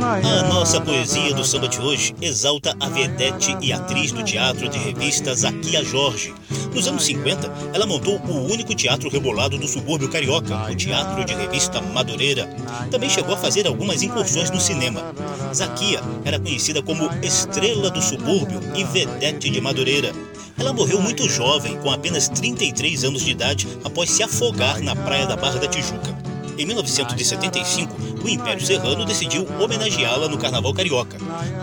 A 0.07 0.45
nossa 0.45 0.81
poesia 0.81 1.35
do 1.35 1.45
samba 1.45 1.67
de 1.67 1.81
hoje 1.81 2.15
exalta 2.23 2.77
a 2.79 2.89
vedete 2.89 3.57
e 3.61 3.73
atriz 3.73 4.13
do 4.13 4.23
teatro 4.23 4.69
de 4.69 4.79
revista 4.79 5.35
Zaquia 5.35 5.83
Jorge. 5.83 6.33
Nos 6.73 6.87
anos 6.87 7.05
50, 7.07 7.53
ela 7.75 7.87
montou 7.87 8.17
o 8.21 8.53
único 8.53 8.73
teatro 8.73 9.11
rebolado 9.11 9.59
do 9.59 9.67
subúrbio 9.67 10.09
carioca, 10.09 10.71
o 10.71 10.77
Teatro 10.77 11.25
de 11.25 11.35
Revista 11.35 11.81
Madureira. 11.81 12.49
Também 12.89 13.11
chegou 13.11 13.35
a 13.35 13.37
fazer 13.37 13.67
algumas 13.67 14.01
incursões 14.01 14.49
no 14.49 14.61
cinema. 14.61 15.13
Zaquia 15.53 16.01
era 16.25 16.39
conhecida 16.39 16.81
como 16.81 17.11
estrela 17.21 17.91
do 17.91 18.01
subúrbio 18.01 18.61
e 18.77 18.85
vedete 18.85 19.51
de 19.51 19.61
Madureira. 19.61 20.13
Ela 20.57 20.73
morreu 20.73 21.01
muito 21.01 21.29
jovem, 21.29 21.77
com 21.79 21.91
apenas 21.91 22.29
33 22.29 23.03
anos 23.03 23.25
de 23.25 23.33
idade, 23.33 23.67
após 23.85 24.09
se 24.09 24.23
afogar 24.23 24.81
na 24.81 24.95
praia 24.95 25.27
da 25.27 25.35
Barra 25.35 25.59
da 25.59 25.67
Tijuca. 25.67 26.26
Em 26.59 26.65
1975, 26.65 27.97
o 28.25 28.29
Império 28.29 28.65
Serrano 28.65 29.05
decidiu 29.05 29.47
homenageá-la 29.61 30.29
no 30.29 30.39
Carnaval 30.39 30.73
Carioca. 30.73 31.19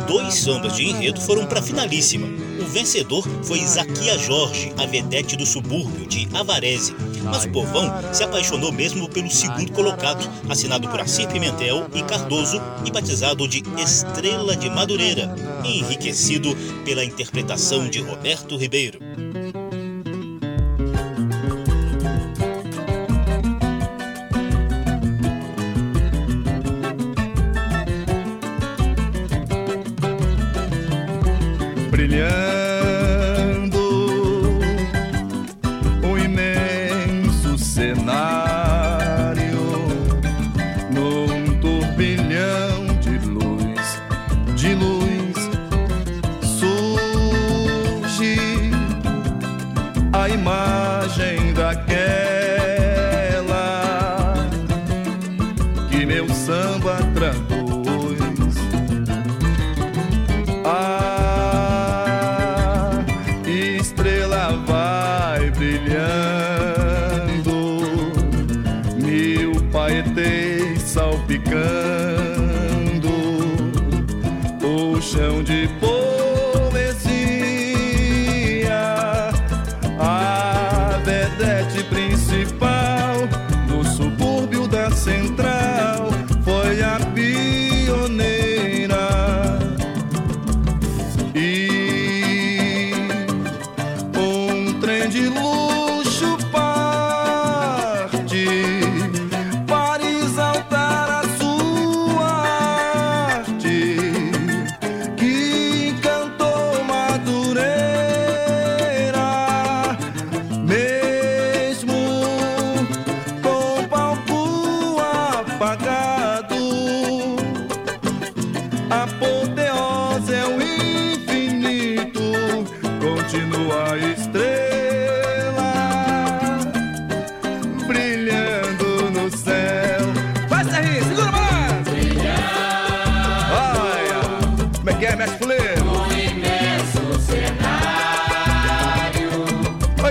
Dois 0.07 0.35
sambas 0.35 0.75
de 0.75 0.83
enredo 0.83 1.19
foram 1.19 1.45
para 1.47 1.59
a 1.59 1.63
finalíssima. 1.63 2.27
O 2.61 2.65
vencedor 2.65 3.27
foi 3.43 3.59
Zaquia 3.65 4.17
Jorge, 4.19 4.71
a 4.77 4.85
vedete 4.85 5.35
do 5.35 5.45
subúrbio 5.45 6.05
de 6.05 6.27
Avarese. 6.33 6.95
Mas 7.23 7.45
o 7.45 7.49
povão 7.49 7.91
se 8.13 8.23
apaixonou 8.23 8.71
mesmo 8.71 9.09
pelo 9.09 9.31
segundo 9.31 9.71
colocado, 9.71 10.29
assinado 10.47 10.87
por 10.87 10.99
Assir 10.99 11.27
Pimentel 11.27 11.87
e 11.95 12.03
Cardoso 12.03 12.61
e 12.85 12.91
batizado 12.91 13.47
de 13.47 13.63
Estrela 13.81 14.55
de 14.55 14.69
Madureira, 14.69 15.33
enriquecido 15.63 16.55
pela 16.85 17.03
interpretação 17.03 17.89
de 17.89 17.99
Roberto 17.99 18.55
Ribeiro. 18.57 18.99
Brilhando 31.93 32.62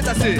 así. 0.08 0.36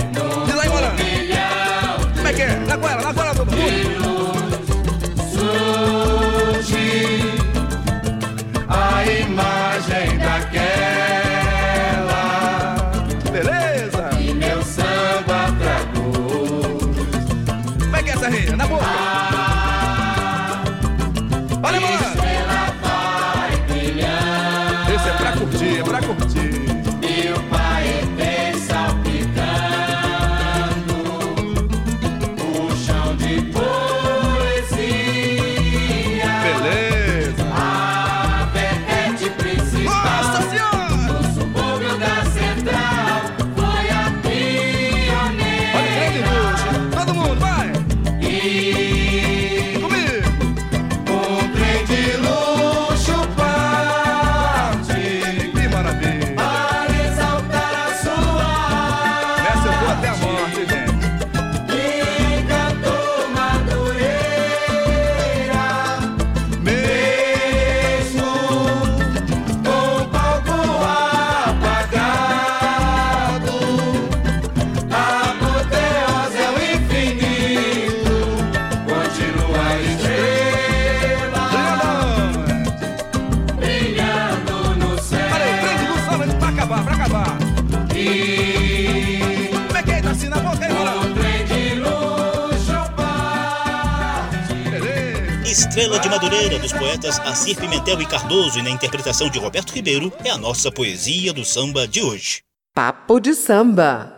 Madureira, 96.13 96.59
dos 96.59 96.75
poetas 96.75 97.19
Assir 97.21 97.57
Pimentel 97.57 98.03
e 98.03 98.05
Cardoso, 98.05 98.59
e 98.59 98.63
na 98.63 98.69
interpretação 98.69 99.31
de 99.31 99.39
Roberto 99.39 99.71
Ribeiro, 99.71 100.13
é 100.23 100.29
a 100.29 100.37
nossa 100.37 100.71
poesia 100.71 101.33
do 101.33 101.43
samba 101.43 101.89
de 101.89 102.03
hoje. 102.03 102.43
Papo 102.75 103.19
de 103.19 103.35
samba. 103.35 104.13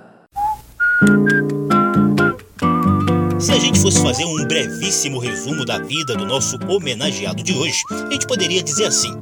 Se 3.38 3.53
a 3.53 3.59
gente 3.61 3.78
fosse 3.78 4.03
fazer 4.03 4.24
um 4.24 4.45
brevíssimo 4.45 5.20
resumo 5.20 5.64
da 5.64 5.78
vida 5.78 6.16
do 6.16 6.26
nosso 6.26 6.59
homenageado 6.66 7.45
de 7.45 7.55
hoje, 7.57 7.80
a 7.88 8.12
gente 8.12 8.26
poderia 8.26 8.61
dizer 8.61 8.86
assim: 8.86 9.12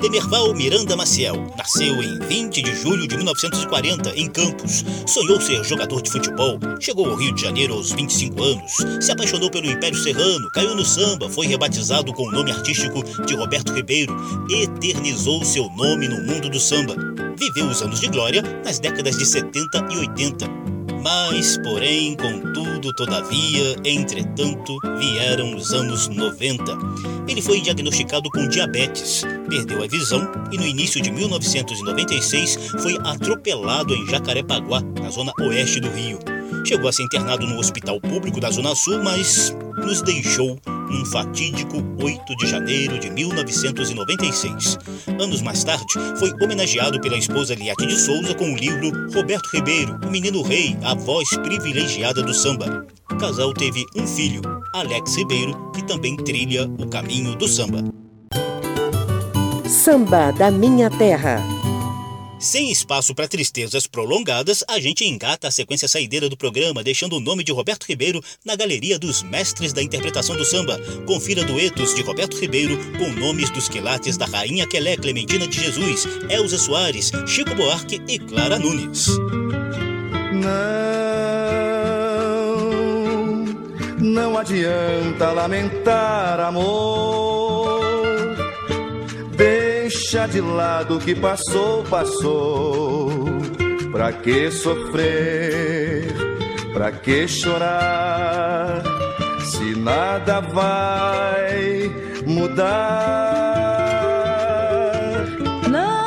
Demerval 0.00 0.54
Miranda 0.54 0.96
Maciel. 0.96 1.34
Nasceu 1.56 2.00
em 2.02 2.18
20 2.20 2.62
de 2.62 2.76
julho 2.76 3.08
de 3.08 3.16
1940 3.16 4.10
em 4.14 4.28
Campos. 4.28 4.84
Sonhou 5.06 5.40
ser 5.40 5.64
jogador 5.64 6.00
de 6.00 6.10
futebol, 6.10 6.58
chegou 6.80 7.10
ao 7.10 7.16
Rio 7.16 7.34
de 7.34 7.42
Janeiro 7.42 7.74
aos 7.74 7.90
25 7.92 8.42
anos, 8.42 8.72
se 9.00 9.10
apaixonou 9.10 9.50
pelo 9.50 9.66
Império 9.66 9.98
Serrano, 9.98 10.48
caiu 10.50 10.74
no 10.76 10.84
samba, 10.84 11.28
foi 11.28 11.46
rebatizado 11.46 12.12
com 12.12 12.22
o 12.22 12.30
nome 12.30 12.52
artístico 12.52 13.02
de 13.24 13.34
Roberto 13.34 13.72
Ribeiro, 13.72 14.16
eternizou 14.48 15.44
seu 15.44 15.68
nome 15.70 16.06
no 16.06 16.22
mundo 16.22 16.48
do 16.48 16.60
samba. 16.60 16.94
Viveu 17.36 17.66
os 17.66 17.82
anos 17.82 18.00
de 18.00 18.06
glória 18.08 18.42
nas 18.64 18.78
décadas 18.78 19.16
de 19.18 19.26
70 19.26 19.88
e 19.90 19.98
80 19.98 20.77
mas, 21.02 21.58
porém, 21.58 22.16
contudo, 22.16 22.92
todavia, 22.94 23.76
entretanto, 23.84 24.78
vieram 24.98 25.54
os 25.56 25.72
anos 25.72 26.08
90. 26.08 26.62
Ele 27.28 27.42
foi 27.42 27.60
diagnosticado 27.60 28.30
com 28.30 28.48
diabetes, 28.48 29.22
perdeu 29.48 29.82
a 29.82 29.86
visão 29.86 30.30
e 30.50 30.56
no 30.56 30.66
início 30.66 31.00
de 31.00 31.10
1996 31.10 32.72
foi 32.80 32.96
atropelado 33.04 33.94
em 33.94 34.06
Jacarepaguá, 34.06 34.80
na 35.00 35.10
zona 35.10 35.32
oeste 35.40 35.80
do 35.80 35.90
Rio. 35.90 36.37
Chegou 36.68 36.86
a 36.86 36.92
ser 36.92 37.04
internado 37.04 37.46
no 37.46 37.58
hospital 37.58 37.98
público 37.98 38.38
da 38.38 38.50
Zona 38.50 38.74
Sul, 38.74 39.02
mas 39.02 39.56
nos 39.78 40.02
deixou 40.02 40.58
num 40.66 41.02
fatídico 41.06 41.78
8 41.98 42.36
de 42.36 42.46
janeiro 42.46 42.98
de 42.98 43.08
1996. 43.08 44.76
Anos 45.18 45.40
mais 45.40 45.64
tarde, 45.64 45.86
foi 46.18 46.30
homenageado 46.42 47.00
pela 47.00 47.16
esposa 47.16 47.54
Liette 47.54 47.86
de 47.86 47.98
Souza 47.98 48.34
com 48.34 48.52
o 48.52 48.54
livro 48.54 48.90
Roberto 49.14 49.48
Ribeiro, 49.50 49.98
o 50.06 50.10
Menino 50.10 50.42
Rei, 50.42 50.76
a 50.84 50.94
voz 50.94 51.30
privilegiada 51.38 52.22
do 52.22 52.34
samba. 52.34 52.86
O 53.10 53.16
casal 53.16 53.54
teve 53.54 53.82
um 53.96 54.06
filho, 54.06 54.42
Alex 54.74 55.16
Ribeiro, 55.16 55.72
que 55.72 55.82
também 55.86 56.18
trilha 56.18 56.68
o 56.78 56.86
caminho 56.86 57.34
do 57.34 57.48
samba. 57.48 57.82
Samba 59.66 60.32
da 60.32 60.50
Minha 60.50 60.90
Terra. 60.90 61.42
Sem 62.38 62.70
espaço 62.70 63.14
para 63.16 63.26
tristezas 63.26 63.88
prolongadas, 63.88 64.62
a 64.68 64.78
gente 64.78 65.04
engata 65.04 65.48
a 65.48 65.50
sequência 65.50 65.88
saideira 65.88 66.28
do 66.28 66.36
programa, 66.36 66.84
deixando 66.84 67.16
o 67.16 67.20
nome 67.20 67.42
de 67.42 67.50
Roberto 67.50 67.84
Ribeiro 67.84 68.22
na 68.44 68.54
galeria 68.54 68.96
dos 68.96 69.24
mestres 69.24 69.72
da 69.72 69.82
interpretação 69.82 70.36
do 70.36 70.44
samba. 70.44 70.78
Confira 71.04 71.42
duetos 71.42 71.94
de 71.96 72.02
Roberto 72.02 72.38
Ribeiro 72.38 72.78
com 72.96 73.10
nomes 73.10 73.50
dos 73.50 73.68
quilates 73.68 74.16
da 74.16 74.26
Rainha 74.26 74.68
Quelé 74.68 74.96
Clementina 74.96 75.48
de 75.48 75.60
Jesus, 75.60 76.06
Elza 76.30 76.58
Soares, 76.58 77.10
Chico 77.26 77.54
Buarque 77.56 78.00
e 78.06 78.20
Clara 78.20 78.56
Nunes. 78.58 79.08
Não, 80.32 80.54
não 83.98 84.38
adianta 84.38 85.32
lamentar, 85.32 86.38
amor. 86.38 87.67
Deixa 89.88 90.28
de 90.28 90.42
lado 90.42 90.98
o 90.98 91.00
que 91.00 91.14
passou, 91.14 91.82
passou. 91.84 93.08
Pra 93.90 94.12
que 94.12 94.50
sofrer? 94.50 96.14
Pra 96.74 96.92
que 96.92 97.26
chorar? 97.26 98.82
Se 99.40 99.74
nada 99.76 100.40
vai 100.40 101.90
mudar. 102.26 102.66
Não, 105.70 106.04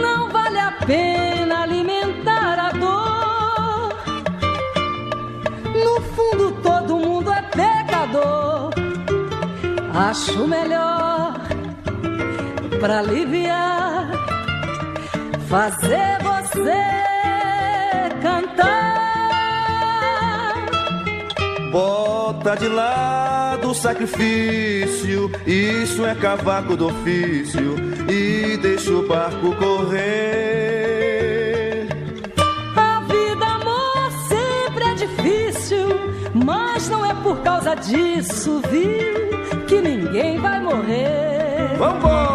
não 0.00 0.30
vale 0.30 0.58
a 0.60 0.70
pena 0.86 1.64
alimentar 1.64 2.60
a 2.60 2.70
dor. 2.70 3.92
No 5.74 6.00
fundo, 6.14 6.52
todo 6.62 6.96
mundo 6.96 7.32
é 7.32 7.42
pecador. 7.42 8.45
Acho 9.98 10.46
melhor 10.46 11.40
pra 12.78 12.98
aliviar 12.98 14.10
fazer 15.48 16.18
você 16.22 16.82
cantar. 18.20 18.66
Bota 21.72 22.56
de 22.56 22.68
lado 22.68 23.70
o 23.70 23.74
sacrifício, 23.74 25.30
isso 25.46 26.04
é 26.04 26.14
cavaco 26.14 26.76
do 26.76 26.88
ofício, 26.88 27.76
e 28.06 28.58
deixa 28.58 28.90
o 28.90 29.08
barco 29.08 29.56
correr. 29.56 30.68
A 32.76 33.00
vida, 33.00 33.46
amor, 33.46 34.10
sempre 34.28 34.84
é 34.84 34.94
difícil, 34.94 35.88
mas 36.34 36.86
não 36.90 37.02
é 37.02 37.14
por 37.14 37.38
causa 37.38 37.74
disso, 37.74 38.60
viu? 38.70 39.05
Ninguém 40.16 40.38
vai 40.38 40.58
morrer. 40.60 41.76
Vambora! 41.76 42.25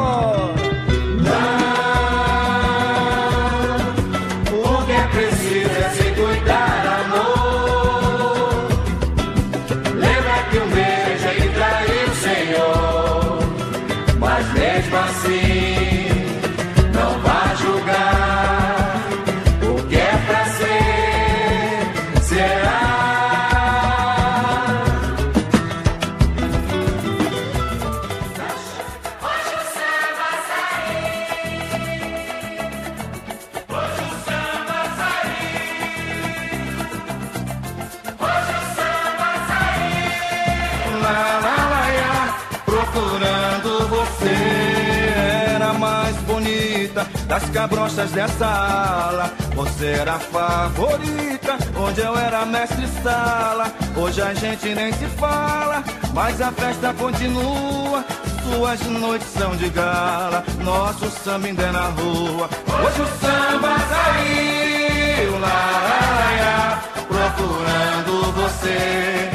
Cabrochas 47.92 48.12
dessa 48.12 48.46
ala. 48.46 49.32
Você 49.56 49.88
era 49.88 50.14
a 50.14 50.20
favorita, 50.20 51.58
onde 51.78 52.02
eu 52.02 52.18
era 52.18 52.46
mestre 52.46 52.88
sala. 53.04 53.72
Hoje 53.96 54.22
a 54.22 54.34
gente 54.34 54.74
nem 54.74 54.92
se 54.94 55.06
fala, 55.18 55.84
mas 56.14 56.42
a 56.42 56.52
festa 56.52 56.94
continua. 56.94 58.04
Suas 58.44 58.82
noites 58.88 59.28
são 59.28 59.56
de 59.56 59.70
gala, 59.70 60.44
nosso 60.64 61.10
samba 61.24 61.48
ainda 61.48 61.64
é 61.64 61.72
na 61.72 61.88
rua. 61.90 62.50
Hoje 62.68 63.02
o 63.02 63.08
samba 63.20 63.78
saiu, 63.90 65.40
lá, 65.40 65.48
lá, 65.88 66.32
lá, 66.42 66.84
procurando 67.08 68.32
você. 68.34 69.30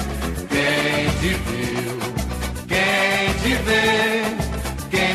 Quem 0.49 1.11
te 1.21 1.35
viu, 1.35 1.99
quem 2.67 3.33
te 3.43 3.55
vê, 3.63 4.36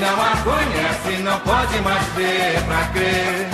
não 0.02 0.20
a 0.20 0.36
conhece 0.38 1.22
não 1.22 1.39
pode 1.41 1.80
mais 1.82 2.04
ver 2.16 2.60
pra 2.66 2.88
crer. 2.88 3.49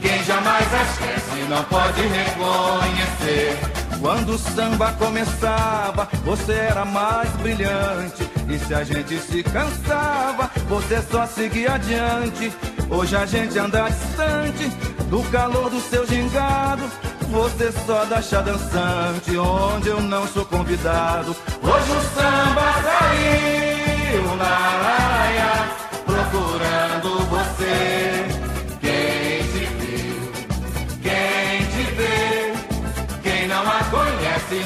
Quem 0.00 0.24
jamais 0.24 0.74
a 0.74 0.82
esquece 0.82 1.48
não 1.48 1.62
pode 1.64 2.00
reconhecer. 2.00 3.58
Quando 4.00 4.30
o 4.30 4.38
samba 4.38 4.92
começava, 4.92 6.08
você 6.24 6.52
era 6.52 6.84
mais 6.84 7.28
brilhante. 7.36 8.28
E 8.48 8.58
se 8.58 8.74
a 8.74 8.82
gente 8.82 9.18
se 9.18 9.42
cansava, 9.42 10.50
você 10.68 11.02
só 11.02 11.26
seguia 11.26 11.74
adiante. 11.74 12.52
Hoje 12.90 13.16
a 13.16 13.26
gente 13.26 13.58
anda 13.58 13.88
distante 13.88 14.68
do 15.10 15.22
calor 15.30 15.68
do 15.70 15.80
seu 15.80 16.06
gingado. 16.06 16.82
Você 17.30 17.72
só 17.86 18.04
deixa 18.04 18.42
dançante 18.42 19.36
onde 19.36 19.88
eu 19.88 20.00
não 20.00 20.26
sou 20.28 20.44
convidado. 20.44 21.36
Hoje 21.62 21.90
o 21.90 22.00
samba 22.14 22.72
saiu 22.84 24.36
na 24.36 24.44
laia, 24.44 25.13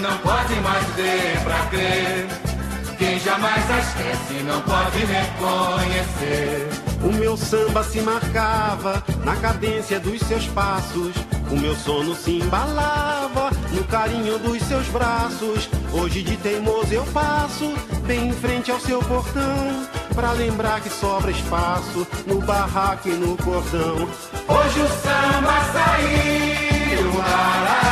não 0.09 0.19
pode 0.19 0.55
mais 0.61 0.87
ver 0.95 1.41
pra 1.45 1.67
crer. 1.67 2.27
Quem 2.97 3.21
jamais 3.21 3.71
a 3.71 3.79
esquece 3.79 4.43
não 4.45 4.61
pode 4.63 4.99
reconhecer. 5.05 6.69
O 7.03 7.13
meu 7.13 7.37
samba 7.37 7.85
se 7.85 8.01
marcava 8.01 9.05
na 9.25 9.37
cadência 9.37 10.01
dos 10.01 10.21
seus 10.23 10.47
passos. 10.49 11.15
O 11.51 11.57
meu 11.57 11.77
sono 11.77 12.15
se 12.15 12.39
embalava 12.39 13.51
no 13.71 13.85
carinho 13.85 14.39
dos 14.39 14.61
seus 14.63 14.87
braços. 14.89 15.69
Hoje 15.93 16.23
de 16.23 16.37
teimoso 16.39 16.93
eu 16.93 17.05
passo 17.13 17.73
bem 18.07 18.29
em 18.29 18.33
frente 18.33 18.71
ao 18.71 18.81
seu 18.81 19.01
portão. 19.01 19.87
Pra 20.15 20.33
lembrar 20.33 20.81
que 20.81 20.91
sobra 20.91 21.31
espaço 21.31 22.07
no 22.27 22.41
barraco 22.41 23.09
e 23.09 23.13
no 23.13 23.37
cordão. 23.37 24.09
Hoje 24.49 24.81
o 24.81 24.89
samba 24.89 25.61
saiu, 25.73 27.23
araia, 27.23 27.88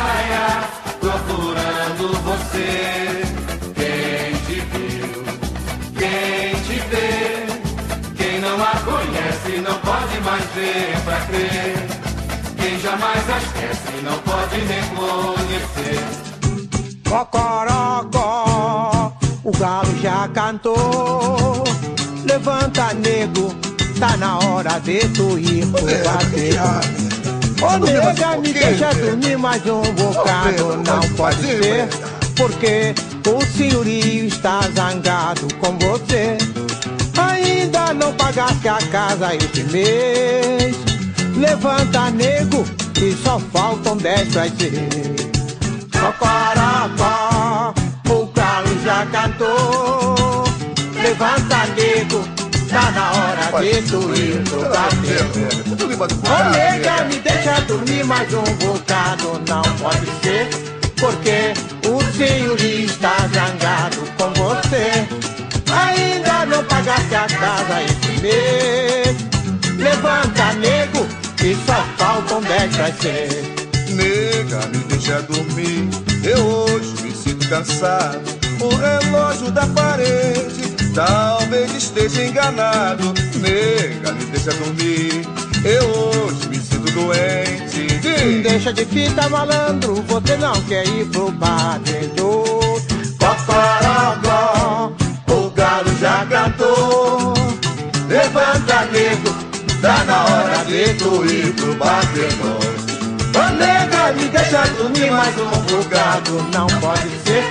você. 2.13 3.23
Quem 3.75 4.33
te 4.45 4.61
viu, 4.71 5.23
quem 5.97 6.55
te 6.63 6.77
vê. 6.89 7.11
Quem 8.15 8.39
não 8.39 8.55
a 8.63 8.75
conhece 8.79 9.59
não 9.61 9.77
pode 9.79 10.19
mais 10.21 10.45
ver 10.55 10.97
pra 11.05 11.19
crer. 11.21 11.75
Quem 12.57 12.79
jamais 12.79 13.29
a 13.29 13.37
esquece 13.37 14.01
não 14.03 14.17
pode 14.19 14.55
reconhecer. 14.55 15.99
Cocorocó, 17.09 19.13
o 19.43 19.51
galo 19.57 19.95
já 20.01 20.27
cantou. 20.33 21.63
Levanta, 22.25 22.93
nego, 22.93 23.53
tá 23.99 24.15
na 24.17 24.39
hora 24.39 24.79
de 24.79 24.99
tu 25.09 25.37
ir 25.37 25.65
pro 25.67 25.85
bater. 26.03 26.57
Ô 27.61 27.77
nega, 27.79 28.37
me 28.37 28.53
deixa 28.53 28.93
dormir 28.93 29.37
mais 29.37 29.65
um 29.65 29.81
bocado, 29.81 30.77
não 30.85 31.01
pode 31.15 31.41
ser. 31.41 31.87
Porque 32.35 32.93
o 33.27 33.57
senhorio 33.57 34.25
está 34.25 34.61
zangado 34.75 35.47
com 35.55 35.77
você. 35.79 36.37
Ainda 37.17 37.93
não 37.95 38.13
pagaste 38.13 38.67
a 38.67 38.77
casa 38.91 39.35
esse 39.35 39.63
mês. 39.71 40.75
Levanta, 41.35 42.11
nego, 42.11 42.63
que 42.93 43.15
só 43.23 43.39
faltam 43.51 43.97
dez 43.97 44.31
pra 44.31 44.43
ser. 44.43 44.87
Cocorocó, 45.99 47.73
o 48.09 48.25
galo 48.27 48.83
já 48.83 49.05
cantou. 49.07 50.43
Levanta, 51.01 51.65
nego, 51.75 52.36
tá 52.77 52.91
na 52.91 53.11
hora 53.11 53.63
de 53.63 53.81
tu 53.83 54.13
ir 54.15 54.43
pro 54.43 54.61
bater. 54.69 55.25
Ô 56.23 56.49
nega, 56.51 57.05
me 57.05 57.15
deixa 57.19 57.59
dormir 57.61 58.05
mais 58.05 58.31
um 58.33 58.43
bocado, 58.43 59.41
não 59.47 59.63
pode 59.79 60.05
ser. 60.21 60.47
Porque 60.97 61.53
o 61.87 62.01
senhorio 62.15 62.85
está 62.85 63.15
zangado 63.33 64.01
com 64.17 64.31
você. 64.33 65.07
Ainda 65.71 66.45
não 66.45 66.63
pagaste 66.65 67.15
a 67.15 67.27
casa 67.27 67.83
esse 67.83 68.21
mês. 68.21 69.17
Levanta, 69.77 70.53
nego, 70.53 71.07
que 71.37 71.55
só 71.65 71.83
faltam 71.97 72.41
dez 72.41 72.75
pra 72.75 72.91
ser. 72.93 73.43
Nega, 73.89 74.67
me 74.67 74.83
deixa 74.85 75.21
dormir. 75.23 75.89
Eu 76.23 76.45
hoje 76.45 76.93
me 77.03 77.11
sinto 77.11 77.47
cansado. 77.49 78.46
O 78.59 78.75
relógio 78.75 79.51
da 79.51 79.65
parede 79.67 80.75
talvez 80.93 81.73
esteja 81.73 82.23
enganado. 82.23 83.13
Nega, 83.35 84.11
me 84.13 84.25
deixa 84.25 84.51
dormir. 84.53 85.27
Eu 85.63 85.85
hoje 85.85 86.49
me 86.49 86.57
sinto 86.57 86.91
doente. 86.91 87.99
Diz. 87.99 88.43
Deixa 88.43 88.73
de 88.73 88.85
fita, 88.85 89.29
malandro, 89.29 89.95
você 90.07 90.37
não 90.37 90.59
quer 90.63 90.87
ir 90.87 91.05
pro 91.07 91.31
bar 91.31 91.79
do 92.15 92.67
Cocorocó, 93.19 94.91
o 95.29 95.49
galo 95.51 95.97
já 95.99 96.25
cantou. 96.25 97.33
Levanta, 98.07 98.85
nego, 98.91 99.29
tá 99.81 100.03
na 100.05 100.23
hora 100.25 100.65
de 100.65 100.93
tu 100.95 101.25
ir 101.25 101.53
pro 101.53 101.75
batedor. 101.75 102.77
Ô 103.35 103.55
nega, 103.55 104.13
me 104.13 104.29
deixa 104.29 104.61
dormir 104.77 105.11
mais 105.11 105.35
um 105.37 105.49
bocado, 105.61 106.43
não 106.53 106.67
pode 106.79 107.09
ser, 107.25 107.43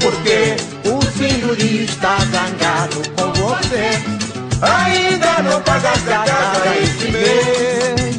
porque 0.00 0.56
o 0.88 1.02
senhorio 1.16 1.84
está 1.84 2.18
zangado 2.30 3.02
com 3.16 3.32
você. 3.32 4.28
Ainda 4.60 5.42
não 5.42 5.60
pagaste 5.62 6.10
a 6.10 6.24
casa 6.24 6.76
esse 6.82 7.10
mês. 7.10 8.18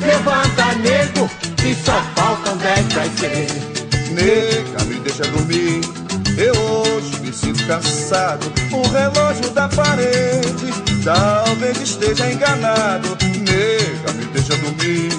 Levanta, 0.00 0.74
nego, 0.76 1.30
que 1.56 1.74
só 1.74 2.02
faltam 2.14 2.56
dez 2.58 2.86
pra 2.92 3.04
ser. 3.16 3.78
Nega, 4.12 4.84
me 4.84 5.00
deixa 5.00 5.24
dormir. 5.24 5.80
Eu 6.36 6.54
hoje 6.54 7.20
me 7.20 7.32
sinto 7.32 7.66
cansado. 7.66 8.52
O 8.72 8.88
relógio 8.88 9.50
da 9.50 9.68
parede 9.68 10.72
talvez 11.04 11.80
esteja 11.80 12.30
enganado. 12.30 13.16
Nega, 13.20 14.12
me 14.14 14.24
deixa 14.26 14.56
dormir. 14.56 15.10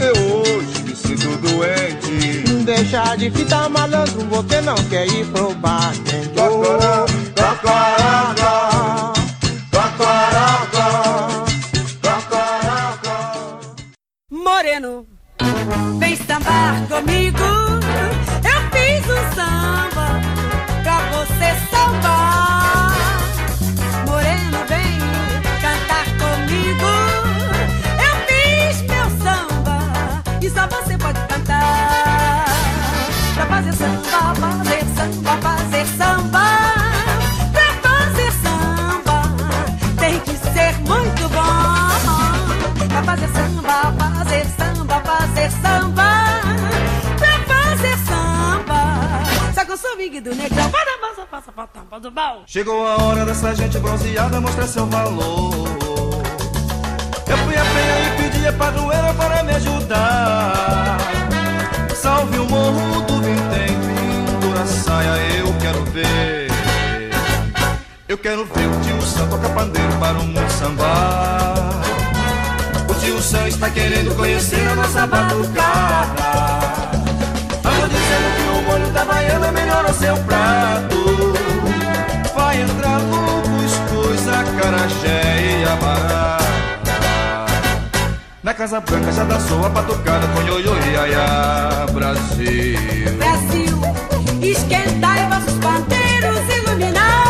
Eu 0.00 0.14
hoje 0.36 0.82
me 0.84 0.96
sinto 0.96 1.36
doente. 1.38 2.51
Deixa 2.64 3.16
de 3.16 3.28
fita 3.28 3.68
malandro, 3.68 4.20
você 4.26 4.60
não 4.60 4.76
quer 4.88 5.04
ir 5.08 5.26
pro 5.26 5.52
bar 5.54 5.92
Cocoró, 6.34 7.06
Cocorocó, 7.34 9.12
Cocorocó, 9.72 11.44
Cocorocó. 12.00 13.70
Moreno, 14.30 15.06
vem 15.98 16.16
sambar 16.16 16.86
comigo. 16.86 17.38
Eu 18.44 18.60
fiz 18.70 19.04
um 19.10 19.24
samba 19.34 20.20
pra 20.84 20.98
você 21.10 21.48
sambar. 21.68 22.91
Do 50.10 50.30
passa, 51.30 51.52
passa. 51.52 52.44
Chegou 52.46 52.86
a 52.86 53.02
hora 53.04 53.24
dessa 53.24 53.54
gente 53.54 53.78
bronzeada 53.78 54.40
mostrar 54.40 54.66
seu 54.66 54.84
valor. 54.86 55.68
Eu 57.28 57.38
fui 57.38 57.56
a 57.56 57.64
penha 57.64 58.08
e 58.08 58.22
pedi 58.22 58.46
a 58.46 58.52
padroeira 58.52 59.14
para 59.14 59.42
me 59.44 59.52
ajudar. 59.54 60.98
Salve 61.94 62.36
o 62.38 62.46
morro 62.46 63.02
do 63.02 63.14
vintém, 63.22 63.68
pintura 64.30 64.66
saia, 64.66 65.38
eu 65.38 65.54
quero 65.60 65.84
ver. 65.84 66.48
Eu 68.08 68.18
quero 68.18 68.44
ver 68.44 68.66
o 68.66 68.80
tio 68.80 69.00
Sam 69.02 69.28
tocar 69.28 69.54
pandeiro 69.54 69.92
para 70.00 70.18
o 70.18 70.24
mundo 70.26 70.50
sambar. 70.50 71.80
O 72.90 72.94
tio 72.94 73.22
Sam 73.22 73.46
está 73.46 73.70
querendo 73.70 74.14
conhecer 74.16 74.66
a 74.66 74.74
nossa 74.74 75.06
batucada. 75.06 76.71
Da 78.92 79.04
baiana 79.04 79.50
melhora 79.52 79.92
seu 79.92 80.16
prato. 80.18 81.32
Vai 82.34 82.60
entrar 82.60 82.98
lupus, 82.98 83.74
cus, 83.88 84.28
acarajé 84.28 85.60
e 85.60 85.64
abará. 85.64 86.38
Na 88.42 88.52
Casa 88.52 88.80
Branca 88.80 89.12
já 89.12 89.24
dançou 89.24 89.64
a 89.64 89.68
batucada 89.68 90.26
com 90.28 90.42
ioiô 90.42 90.74
e 90.76 90.96
aiá, 90.96 91.86
Brasil. 91.92 92.78
Brasil, 93.16 93.80
esquentai 94.42 95.28
vossos 95.28 95.58
pandeiros, 95.58 96.40
iluminai 96.56 97.21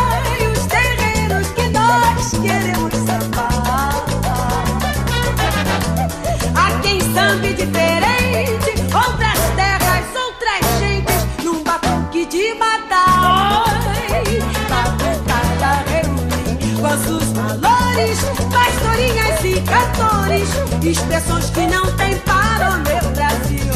reúne 16.93 17.23
vossos 17.23 17.23
valores, 17.33 18.19
pastorinhas 18.51 19.43
e 19.43 19.61
cantores, 19.61 20.49
expressões 20.83 21.49
que 21.49 21.67
não 21.67 21.85
tem 21.97 22.17
para 22.19 22.71
o 22.71 22.77
meu 22.79 23.11
Brasil. 23.11 23.73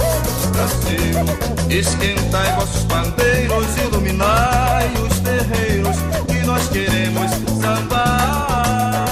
Brasil, 0.54 1.80
esquentai 1.80 2.56
vossos 2.56 2.84
pandeiros, 2.84 3.78
iluminai 3.78 4.92
os 5.06 5.20
terreiros 5.20 5.98
que 6.28 6.46
nós 6.46 6.68
queremos 6.70 7.32
sambar. 7.62 9.07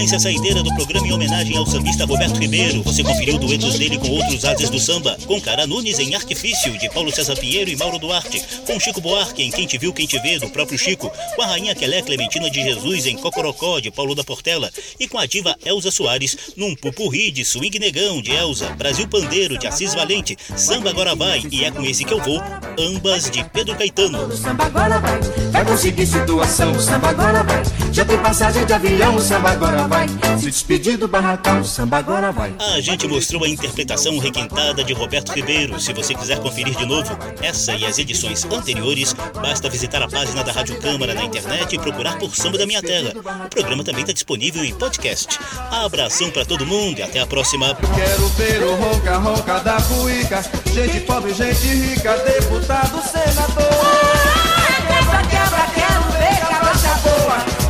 Sequência 0.00 0.16
a 0.16 0.20
saideira 0.20 0.62
do 0.62 0.74
programa 0.74 1.06
em 1.06 1.12
homenagem 1.12 1.56
ao 1.58 1.66
sambista 1.66 2.06
Roberto 2.06 2.38
Ribeiro. 2.38 2.82
Você 2.84 3.04
conferiu 3.04 3.36
duetos 3.36 3.78
dele 3.78 3.98
com 3.98 4.08
outros 4.08 4.46
ases 4.46 4.70
do 4.70 4.80
samba, 4.80 5.14
com 5.26 5.38
Cara 5.38 5.66
Nunes 5.66 5.98
em 5.98 6.14
Artifício, 6.14 6.78
de 6.78 6.88
Paulo 6.88 7.12
César 7.12 7.36
Pinheiro 7.36 7.68
e 7.68 7.76
Mauro 7.76 7.98
Duarte, 7.98 8.42
com 8.66 8.80
Chico 8.80 8.98
Buarque 9.02 9.42
em 9.42 9.50
Quem 9.50 9.66
Te 9.66 9.76
Viu, 9.76 9.92
Quem 9.92 10.06
Te 10.06 10.18
Vê, 10.20 10.38
do 10.38 10.48
próprio 10.48 10.78
Chico, 10.78 11.12
com 11.36 11.42
a 11.42 11.46
Rainha 11.48 11.74
Quelé 11.74 12.00
Clementina 12.00 12.50
de 12.50 12.62
Jesus 12.62 13.04
em 13.04 13.18
Cocorocó, 13.18 13.78
de 13.78 13.90
Paulo 13.90 14.14
da 14.14 14.24
Portela, 14.24 14.70
e 14.98 15.06
com 15.06 15.18
a 15.18 15.26
diva 15.26 15.54
Elza 15.66 15.90
Soares 15.90 16.54
num 16.56 16.74
pupurri 16.74 17.30
de 17.30 17.44
Swing 17.44 17.78
Negão, 17.78 18.22
de 18.22 18.30
Elza, 18.30 18.70
Brasil 18.70 19.06
Pandeiro, 19.06 19.58
de 19.58 19.66
Assis 19.66 19.92
Valente, 19.92 20.34
Samba 20.56 20.88
Agora 20.88 21.14
Vai, 21.14 21.42
e 21.52 21.62
é 21.62 21.70
com 21.70 21.84
esse 21.84 22.06
que 22.06 22.14
eu 22.14 22.22
vou, 22.22 22.40
ambas 22.78 23.30
de 23.30 23.44
Pedro 23.50 23.76
Caetano. 23.76 24.34
Samba 24.34 24.64
agora 24.64 24.98
vai, 24.98 25.20
vai 25.52 25.64
conseguir 25.66 26.06
situação, 26.06 26.80
samba 26.80 27.10
agora 27.10 27.42
vai. 27.42 27.62
Já 27.92 28.02
tem 28.06 28.16
passagem 28.16 28.64
de 28.64 28.72
avião, 28.72 29.20
samba 29.20 29.50
agora 29.50 29.86
vai. 29.86 29.89
Se 30.38 30.46
despedir 30.46 30.96
do 30.96 31.08
barracão, 31.08 31.60
o 31.60 31.64
samba 31.64 31.98
agora 31.98 32.32
vai. 32.32 32.54
A 32.74 32.80
gente 32.80 33.06
mostrou 33.06 33.44
a 33.44 33.48
interpretação 33.48 34.18
requintada 34.18 34.82
de 34.84 34.92
Roberto 34.92 35.32
Ribeiro. 35.32 35.78
Se 35.80 35.92
você 35.92 36.14
quiser 36.14 36.38
conferir 36.38 36.76
de 36.76 36.86
novo 36.86 37.16
essa 37.42 37.74
e 37.74 37.84
as 37.84 37.98
edições 37.98 38.44
anteriores, 38.44 39.12
basta 39.34 39.68
visitar 39.68 40.02
a 40.02 40.08
página 40.08 40.42
da 40.42 40.52
Rádio 40.52 40.80
Câmara 40.80 41.14
na 41.14 41.24
internet 41.24 41.74
e 41.74 41.78
procurar 41.78 42.18
por 42.18 42.34
Samba 42.34 42.58
da 42.58 42.66
Minha 42.66 42.80
Terra. 42.80 43.12
O 43.46 43.50
programa 43.50 43.84
também 43.84 44.02
está 44.02 44.12
disponível 44.12 44.64
em 44.64 44.74
podcast. 44.74 45.38
Abração 45.70 46.30
para 46.30 46.44
todo 46.44 46.64
mundo 46.64 46.98
e 46.98 47.02
até 47.02 47.20
a 47.20 47.26
próxima. 47.26 47.76
Quero 47.94 48.28
ver 48.28 48.62
o 48.62 48.74
ronca 48.76 49.16
ronca 49.18 49.58
da 49.60 49.76
cuíca, 49.82 50.42
gente 50.72 51.00
pobre, 51.00 51.34
gente 51.34 51.66
rica, 51.66 52.16
deputado, 52.18 53.02
senador. 53.02 54.09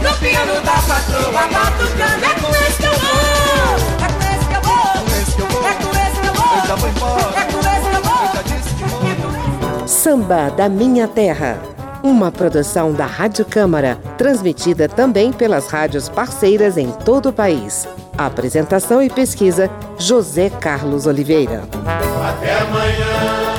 No 0.03 0.17
piano 0.19 0.61
da 0.63 0.73
patroa, 0.73 1.43
batucando 1.49 2.25
É 2.25 2.35
com 2.41 2.51
esse 2.51 2.79
que 2.79 2.87
eu 2.87 2.93
vou 2.93 4.01
É 4.01 4.09
com 4.13 4.23
esse 4.35 4.47
que 4.47 4.55
eu 4.55 4.63
vou 4.63 5.67
É 5.67 5.75
com 5.75 5.91
esse 5.91 6.21
que 6.21 6.27
eu 6.27 6.35
vou 6.35 6.57
Eu 6.57 6.67
já 6.67 6.75
vou 6.75 6.89
embora. 6.89 7.41
É 7.41 7.45
com 7.45 7.59
esse 7.59 7.91
que 7.91 7.97
eu 7.97 8.03
vou 8.03 8.21
Eu 8.25 8.33
já 8.35 8.43
disse 8.43 8.75
que 8.75 8.85
vou. 9.79 9.89
Samba 9.89 10.51
da 10.51 10.69
Minha 10.69 11.07
Terra. 11.07 11.59
Uma 12.03 12.33
produção 12.33 12.95
da 12.95 13.05
Rádio 13.05 13.45
Câmara, 13.45 13.99
transmitida 14.17 14.89
também 14.89 15.33
pelas 15.33 15.67
rádios 15.69 16.09
parceiras 16.09 16.79
em 16.79 16.91
todo 16.91 17.29
o 17.29 17.33
país. 17.33 17.87
Apresentação 18.17 19.03
e 19.03 19.11
pesquisa: 19.11 19.71
José 19.99 20.49
Carlos 20.49 21.07
Oliveira. 21.07 21.63
Até 22.27 22.59
amanhã. 22.59 23.50